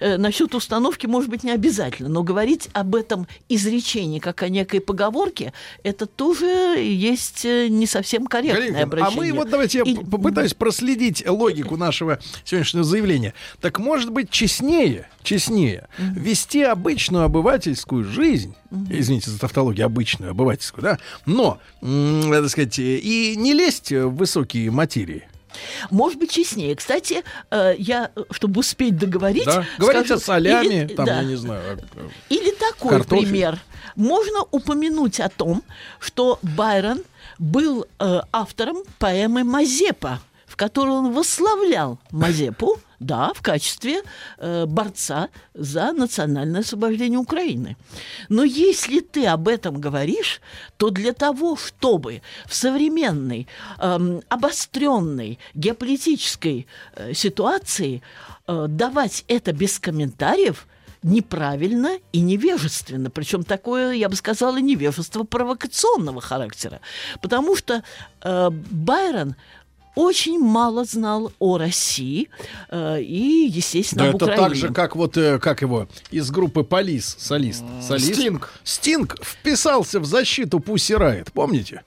э, 0.00 0.16
насчет 0.16 0.54
установки, 0.54 1.06
может 1.06 1.30
быть, 1.30 1.44
не 1.44 1.50
обязательно, 1.50 2.08
но 2.08 2.22
говорить 2.22 2.68
об 2.72 2.94
этом 2.94 3.26
изречении 3.48 4.18
как 4.18 4.42
о 4.42 4.48
некой 4.48 4.80
поговорке, 4.80 5.52
это 5.82 6.06
тоже 6.06 6.46
есть 6.78 7.44
э, 7.44 7.68
не 7.68 7.86
совсем 7.86 8.26
корректное 8.26 8.60
Галина 8.70 8.76
Викторовна, 8.84 9.04
а 9.06 9.08
обращение. 9.08 9.32
мы 9.34 9.38
вот 9.38 9.50
давайте 9.50 9.78
я 9.78 9.84
И- 9.84 9.94
попытаюсь 10.04 10.54
проследить 10.54 11.24
логику 11.26 11.76
нашего 11.76 12.18
сегодняшнего 12.44 12.84
заявления. 12.84 13.34
Так 13.60 13.78
может 13.78 14.10
быть 14.10 14.30
честнее, 14.30 15.08
честнее 15.22 15.88
вести 15.98 16.62
обычную 16.62 17.24
обывательскую 17.24 18.04
жизнь, 18.04 18.54
извините 18.90 19.30
за 19.30 19.38
тавтологию, 19.38 19.86
обычную 19.86 20.30
обывательскую, 20.32 20.82
да, 20.82 20.98
но, 21.26 21.58
м, 21.82 22.30
так 22.30 22.48
сказать, 22.48 22.78
э, 22.78 22.96
и 22.98 23.34
не 23.36 23.52
лезть 23.54 23.92
в 23.92 24.08
высокие 24.10 24.70
материи. 24.70 25.28
Может 25.90 26.18
быть, 26.18 26.30
честнее. 26.30 26.74
Кстати, 26.76 27.22
э, 27.50 27.74
я, 27.78 28.10
э, 28.14 28.22
чтобы 28.30 28.60
успеть 28.60 28.96
договорить... 28.96 29.44
Да? 29.44 29.64
Говорить 29.78 30.06
скажу, 30.06 30.20
о 30.20 30.24
солями, 30.24 30.66
или- 30.66 30.94
там, 30.94 31.06
да. 31.06 31.16
я 31.18 31.24
не 31.24 31.36
знаю. 31.36 31.80
Или 32.28 32.50
такой 32.52 32.90
Картофель. 32.90 33.26
пример. 33.26 33.58
Можно 33.96 34.44
упомянуть 34.50 35.20
о 35.20 35.28
том, 35.28 35.62
что 36.00 36.38
Байрон 36.42 37.02
был 37.38 37.86
э, 37.98 38.20
автором 38.32 38.78
поэмы 38.98 39.44
«Мазепа», 39.44 40.20
в 40.46 40.56
которой 40.56 40.90
он 40.90 41.12
восславлял 41.12 41.98
Мазепу, 42.10 42.78
да, 43.00 43.32
в 43.34 43.42
качестве 43.42 44.02
э, 44.38 44.66
борца 44.66 45.28
за 45.54 45.92
национальное 45.92 46.60
освобождение 46.60 47.18
Украины. 47.18 47.76
Но 48.28 48.44
если 48.44 49.00
ты 49.00 49.26
об 49.26 49.48
этом 49.48 49.80
говоришь, 49.80 50.40
то 50.76 50.90
для 50.90 51.12
того, 51.12 51.56
чтобы 51.56 52.22
в 52.46 52.54
современной, 52.54 53.46
эм, 53.78 54.22
обостренной 54.28 55.38
геополитической 55.54 56.66
э, 56.94 57.14
ситуации 57.14 58.02
э, 58.46 58.66
давать 58.68 59.24
это 59.28 59.52
без 59.52 59.78
комментариев, 59.78 60.66
неправильно 61.04 61.98
и 62.12 62.20
невежественно. 62.20 63.10
Причем 63.10 63.44
такое, 63.44 63.92
я 63.92 64.08
бы 64.08 64.16
сказала, 64.16 64.56
невежество 64.56 65.22
провокационного 65.24 66.20
характера. 66.20 66.80
Потому 67.20 67.56
что 67.56 67.82
э, 68.22 68.50
Байрон 68.50 69.36
очень 69.94 70.38
мало 70.40 70.84
знал 70.84 71.32
о 71.38 71.58
России 71.58 72.28
э, 72.70 73.00
и, 73.02 73.46
естественно, 73.50 74.04
Да 74.04 74.10
об 74.10 74.16
это 74.16 74.24
Украине. 74.26 74.44
так 74.48 74.54
же, 74.56 74.68
как 74.72 74.96
вот, 74.96 75.16
э, 75.16 75.38
как 75.38 75.62
его, 75.62 75.88
из 76.10 76.30
группы 76.30 76.62
Полис, 76.64 77.16
солист. 77.18 77.64
солист. 77.82 78.14
Стинг. 78.14 78.52
Стинг 78.64 79.16
вписался 79.24 80.00
в 80.00 80.04
защиту 80.04 80.60
Пусси 80.60 80.94
Райт, 80.94 81.32
помните? 81.32 81.82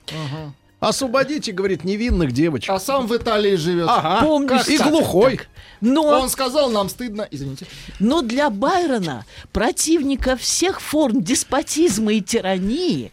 Освободите, 0.79 1.51
говорит, 1.53 1.83
невинных 1.83 2.31
девочек. 2.33 2.69
А 2.69 2.79
сам 2.79 3.07
в 3.07 3.15
Италии 3.17 3.55
живет. 3.55 3.87
Ага, 3.89 4.23
Помнишь, 4.23 4.59
как- 4.61 4.69
и 4.69 4.77
так, 4.77 4.89
глухой. 4.91 5.39
Но, 5.81 6.03
Он 6.03 6.29
сказал, 6.29 6.69
нам 6.71 6.87
стыдно, 6.89 7.27
извините. 7.31 7.65
но 7.99 8.21
для 8.21 8.49
Байрона, 8.51 9.25
противника 9.51 10.35
всех 10.37 10.79
форм 10.81 11.21
деспотизма 11.23 12.13
и 12.13 12.21
тирании, 12.21 13.11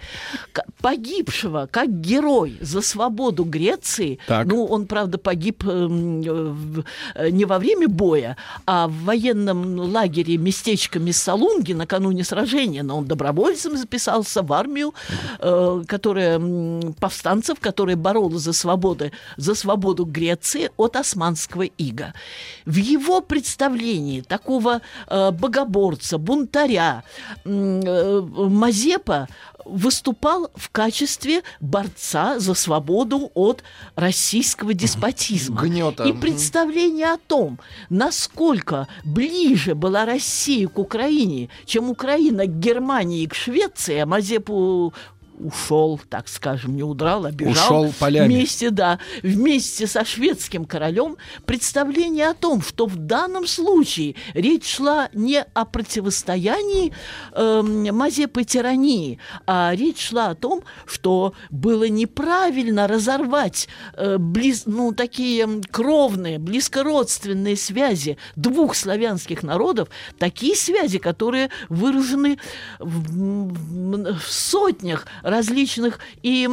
погибшего 0.85 1.67
как 1.71 1.89
герой 1.89 2.59
за 2.61 2.83
свободу 2.83 3.45
Греции, 3.45 4.19
Так. 4.27 4.47
ну, 4.47 4.67
он, 4.67 4.87
правда, 4.87 5.17
погиб 5.17 5.65
эм, 5.67 6.85
э, 7.15 7.31
не 7.31 7.47
во 7.47 7.59
время 7.59 7.89
боя, 7.89 8.37
а 8.67 8.87
в 8.87 9.05
военном 9.05 9.79
лагере 9.79 10.37
местечко 10.37 10.99
Миссалунги 10.99 11.73
накануне 11.73 12.23
сражения, 12.23 12.83
но 12.83 12.99
он 12.99 13.07
добровольцем 13.07 13.79
записался 13.79 14.43
в 14.43 14.53
армию, 14.53 14.93
э, 15.39 15.85
которая 15.87 16.39
повстанцев, 17.01 17.61
которая 17.61 17.97
боролась 17.97 18.43
за 18.43 18.53
свободу, 18.53 19.11
за 19.39 19.55
свободу 19.55 20.05
Греции 20.05 20.71
от 20.77 20.97
османского 20.97 21.63
ига. 21.63 22.13
В 22.67 22.77
его 22.77 23.23
представлении 23.23 24.21
такого 24.21 24.83
э, 25.09 25.31
богоборца, 25.31 26.19
бунтаря, 26.19 27.05
э, 27.47 28.21
Мазепа 28.21 29.29
выступал 29.65 30.51
в 30.55 30.71
качестве 30.71 31.43
борца 31.61 32.39
за 32.39 32.55
свободу 32.55 33.31
от 33.35 33.63
российского 33.97 34.75
деспотизма. 34.75 35.61
Гнёта. 35.63 36.05
И 36.05 36.13
представление 36.13 37.13
о 37.13 37.19
том, 37.19 37.59
насколько 37.91 38.89
ближе 39.05 39.75
была 39.75 40.05
Россия 40.05 40.69
к 40.69 40.79
Украине, 40.79 41.49
чем 41.65 41.91
Украина 41.91 42.47
к 42.47 42.59
Германии 42.59 43.23
и 43.23 43.27
к 43.27 43.35
Швеции, 43.35 43.99
а 43.99 44.07
Мазепу 44.07 44.93
ушел, 45.45 46.01
так 46.09 46.29
скажем, 46.29 46.75
не 46.75 46.83
удрал, 46.83 47.27
а 47.27 47.31
бежал. 47.31 47.83
Ушел 47.83 47.95
полями. 47.99 48.35
Вместе, 48.35 48.71
да, 48.71 48.99
вместе 49.23 49.87
со 49.87 50.05
шведским 50.05 50.65
королем 50.65 51.17
представление 51.45 52.29
о 52.29 52.35
том, 52.35 52.63
что 52.63 52.87
в 52.87 52.97
данном 52.97 53.47
случае 53.47 54.17
речь 54.33 54.67
шла 54.67 55.11
не 55.13 55.43
о 55.43 55.65
противостоянии 55.65 56.93
эм, 57.33 57.95
Мазепы 57.95 58.45
тирании, 58.45 59.19
а 59.47 59.73
речь 59.75 60.09
шла 60.09 60.31
о 60.31 60.35
том, 60.35 60.63
что 60.87 61.35
было 61.51 61.89
неправильно 61.89 62.89
разорвать 62.89 63.69
э, 63.95 64.17
близ, 64.19 64.63
ну, 64.67 64.93
такие 64.93 65.61
кровные, 65.71 66.39
близкородственные 66.39 67.57
связи 67.57 68.17
двух 68.37 68.75
славянских 68.75 69.43
народов, 69.43 69.89
такие 70.19 70.57
связи, 70.57 70.99
которые 70.99 71.51
выражены 71.69 72.39
в, 72.79 74.19
в 74.19 74.33
сотнях 74.33 75.07
различных 75.35 75.99
и 76.23 76.49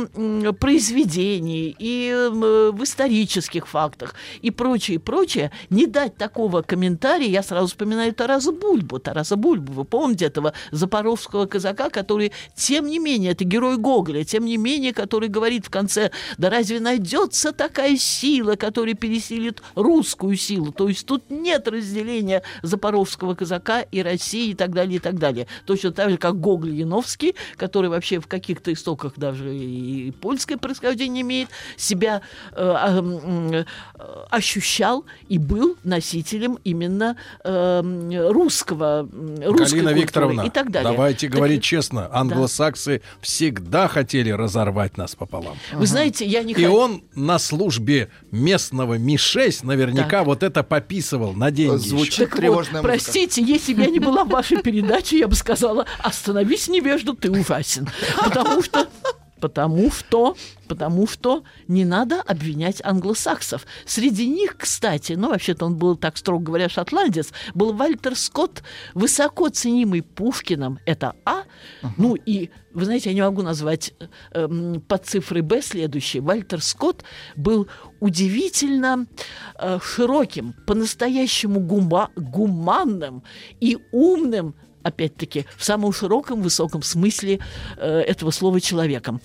произведений, 0.60 1.76
и 1.78 2.10
м, 2.10 2.76
в 2.76 2.84
исторических 2.84 3.68
фактах, 3.68 4.16
и 4.42 4.50
прочее, 4.50 4.96
и 4.96 4.98
прочее, 4.98 5.52
не 5.70 5.86
дать 5.86 6.18
такого 6.18 6.64
комментария, 6.64 7.30
я 7.30 7.44
сразу 7.44 7.68
вспоминаю 7.68 8.14
Тараса 8.14 8.52
Бульбу. 8.52 9.00
Тараса 9.00 9.36
Бульбу, 9.36 9.74
вы 9.74 9.86
помните 9.86 10.26
этого 10.26 10.54
запорожского 10.72 11.46
казака, 11.46 11.90
который, 11.90 12.32
тем 12.56 12.88
не 12.88 12.98
менее, 12.98 13.32
это 13.34 13.44
герой 13.44 13.78
Гоголя, 13.78 14.24
тем 14.24 14.46
не 14.46 14.58
менее, 14.58 14.94
который 14.94 15.30
говорит 15.30 15.68
в 15.68 15.70
конце, 15.70 16.12
да 16.38 16.50
разве 16.50 16.80
найдется 16.80 17.52
такая 17.52 17.98
сила, 17.98 18.56
которая 18.56 18.96
пересилит 18.96 19.62
русскую 19.76 20.36
силу? 20.38 20.72
То 20.72 20.88
есть 20.88 21.06
тут 21.06 21.30
нет 21.30 21.68
разделения 21.68 22.42
запорожского 22.64 23.36
казака 23.36 23.82
и 23.82 24.02
России 24.02 24.50
и 24.50 24.56
так 24.56 24.72
далее, 24.72 24.96
и 24.96 25.00
так 25.00 25.20
далее. 25.20 25.46
Точно 25.66 25.92
так 25.92 26.10
же, 26.10 26.18
как 26.18 26.40
Гоголь 26.40 26.74
Яновский, 26.74 27.36
который 27.58 27.90
вообще 27.92 28.20
в 28.20 28.28
каких-то 28.62 28.74
истоках 28.74 29.14
даже 29.18 29.56
и 29.56 30.12
польское 30.12 30.58
происхождение 30.58 31.22
имеет, 31.22 31.50
себя 31.78 32.22
э, 32.54 32.56
э, 32.56 33.64
ощущал 34.30 35.06
и 35.28 35.38
был 35.38 35.78
носителем 35.84 36.60
именно 36.64 37.18
э, 37.44 38.30
русского, 38.30 39.08
русской 39.46 39.82
Галина 39.82 39.90
Викторовна, 39.90 40.42
и 40.42 40.50
так 40.50 40.72
далее. 40.72 40.92
давайте 40.92 41.28
Так 41.28 41.36
говорить 41.38 41.64
честно, 41.64 42.10
англосаксы 42.12 43.02
всегда 43.22 43.88
хотели 43.88 44.30
разорвать 44.30 44.98
нас 44.98 45.16
пополам. 45.16 45.58
Вы 45.74 45.88
знаете, 45.88 46.26
я 46.26 46.44
не 46.44 46.54
И 46.54 46.56
хочу... 46.56 46.74
он 46.74 47.04
на 47.16 47.40
службе 47.40 48.10
местного 48.32 48.98
Ми-6 48.98 49.66
наверняка 49.66 50.20
Так. 50.20 50.26
вот 50.26 50.44
это 50.44 50.64
пописывал 50.64 51.34
на 51.34 51.52
деньги. 51.52 51.78
Звучит. 51.78 52.30
Так 52.30 52.38
тревожная 52.38 52.82
вот, 52.82 52.92
музыка. 52.92 53.12
простите, 53.12 53.42
если 53.44 53.74
бы 53.74 53.82
я 53.82 53.90
не 53.90 54.00
была 54.00 54.24
в 54.24 54.30
вашей 54.30 54.62
передаче, 54.62 55.18
я 55.20 55.28
бы 55.28 55.36
сказала, 55.36 55.86
остановись, 56.00 56.68
невежда, 56.68 57.16
ты 57.16 57.32
ужасен. 57.32 57.88
Потому 58.24 58.51
что 58.62 58.88
Потому 59.42 59.90
что, 59.92 60.38
потому 60.68 61.08
что 61.08 61.44
не 61.68 61.84
надо 61.84 62.22
обвинять 62.22 62.80
англосаксов. 62.86 63.66
Среди 63.86 64.28
них, 64.28 64.56
кстати, 64.56 65.14
ну, 65.14 65.30
вообще-то 65.30 65.66
он 65.66 65.76
был, 65.76 65.98
так 65.98 66.18
строго 66.18 66.46
говоря, 66.46 66.70
шотландец, 66.70 67.34
был 67.56 67.74
Вальтер 67.74 68.16
Скотт, 68.16 68.64
высоко 68.94 69.50
ценимый 69.50 70.04
Пушкиным, 70.04 70.80
это 70.86 71.16
А. 71.26 71.44
Ну, 71.98 72.14
и, 72.14 72.52
вы 72.74 72.86
знаете, 72.86 73.10
я 73.10 73.16
не 73.16 73.22
могу 73.22 73.42
назвать 73.42 73.94
э, 74.32 74.78
под 74.88 75.06
цифрой 75.08 75.42
Б 75.42 75.62
следующий. 75.64 76.20
Вальтер 76.20 76.62
Скотт 76.62 77.04
был 77.36 77.68
удивительно 78.00 79.08
э, 79.58 79.80
широким, 79.84 80.54
по-настоящему 80.68 81.60
гума- 81.62 82.12
гуманным 82.16 83.24
и 83.60 83.80
умным 83.92 84.54
опять-таки, 84.84 85.46
в 85.58 85.64
самом 85.64 85.94
широком, 85.94 86.42
высоком 86.42 86.84
смысле 86.84 87.40
э, 87.78 88.00
этого 88.02 88.32
слова 88.32 88.60
человеком. 88.60 89.22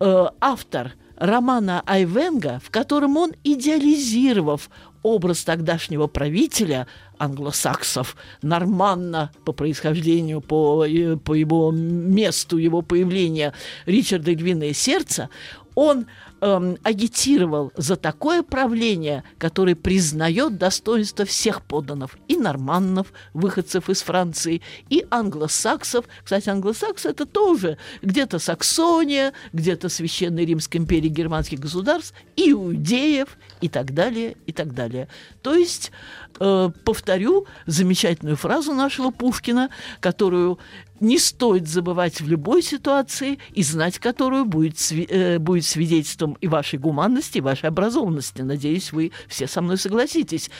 Э, 0.00 0.28
автор 0.40 0.94
романа 1.16 1.82
Айвенга, 1.86 2.60
в 2.64 2.70
котором 2.70 3.16
он, 3.16 3.32
идеализировав 3.44 4.70
образ 5.02 5.44
тогдашнего 5.44 6.06
правителя 6.06 6.86
англосаксов, 7.18 8.16
норманна 8.42 9.30
по 9.44 9.52
происхождению, 9.52 10.40
по, 10.40 10.84
э, 10.86 11.16
по 11.16 11.34
его 11.34 11.70
месту 11.70 12.56
его 12.56 12.82
появления 12.82 13.54
Ричарда 13.86 14.32
Львиное 14.32 14.72
Сердце, 14.72 15.28
он 15.74 16.06
эм, 16.40 16.76
агитировал 16.82 17.72
за 17.76 17.96
такое 17.96 18.42
правление, 18.42 19.24
которое 19.38 19.74
признает 19.74 20.58
достоинство 20.58 21.24
всех 21.24 21.62
подданных, 21.62 22.16
и 22.28 22.36
норманнов, 22.36 23.12
выходцев 23.34 23.88
из 23.88 24.02
Франции, 24.02 24.62
и 24.88 25.06
англосаксов. 25.10 26.06
Кстати, 26.24 26.48
англосаксы 26.48 27.08
это 27.08 27.26
тоже 27.26 27.78
где-то 28.02 28.38
Саксония, 28.38 29.32
где-то 29.52 29.88
Священная 29.88 30.44
Римская 30.44 30.80
империя 30.80 31.08
германских 31.08 31.58
государств, 31.58 32.14
иудеев 32.36 33.36
и 33.60 33.68
так 33.68 33.94
далее, 33.94 34.36
и 34.46 34.52
так 34.52 34.74
далее. 34.74 35.08
То 35.42 35.54
есть, 35.54 35.92
э, 36.38 36.70
повторю 36.84 37.46
замечательную 37.66 38.36
фразу 38.36 38.72
нашего 38.72 39.10
Пушкина, 39.10 39.70
которую 40.00 40.58
не 41.00 41.18
стоит 41.18 41.66
забывать 41.66 42.20
в 42.20 42.28
любой 42.28 42.62
ситуации 42.62 43.38
и 43.52 43.62
знать 43.62 43.98
которую 43.98 44.44
будет, 44.44 44.76
э, 44.92 45.38
будет 45.38 45.64
свидетельством 45.64 46.34
и 46.40 46.46
вашей 46.46 46.78
гуманности, 46.78 47.38
и 47.38 47.40
вашей 47.40 47.66
образованности. 47.66 48.42
Надеюсь, 48.42 48.92
вы 48.92 49.12
все 49.26 49.46
со 49.46 49.62
мной 49.62 49.78
согласитесь. 49.78 50.50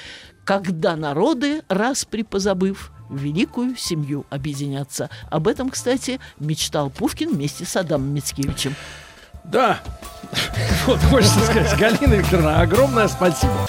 Когда 0.44 0.96
народы, 0.96 1.62
раз 1.68 2.04
припозабыв, 2.04 2.90
великую 3.10 3.76
семью 3.76 4.24
объединятся. 4.30 5.10
Об 5.30 5.48
этом, 5.48 5.70
кстати, 5.70 6.20
мечтал 6.38 6.90
Пушкин 6.90 7.30
вместе 7.32 7.64
с 7.64 7.76
Адамом 7.76 8.14
Мицкевичем. 8.14 8.74
Да. 9.44 9.80
Вот 10.86 10.98
хочется 11.00 11.40
сказать, 11.40 11.78
Галина 11.78 12.14
Викторовна, 12.14 12.60
огромное 12.60 13.08
спасибо. 13.08 13.68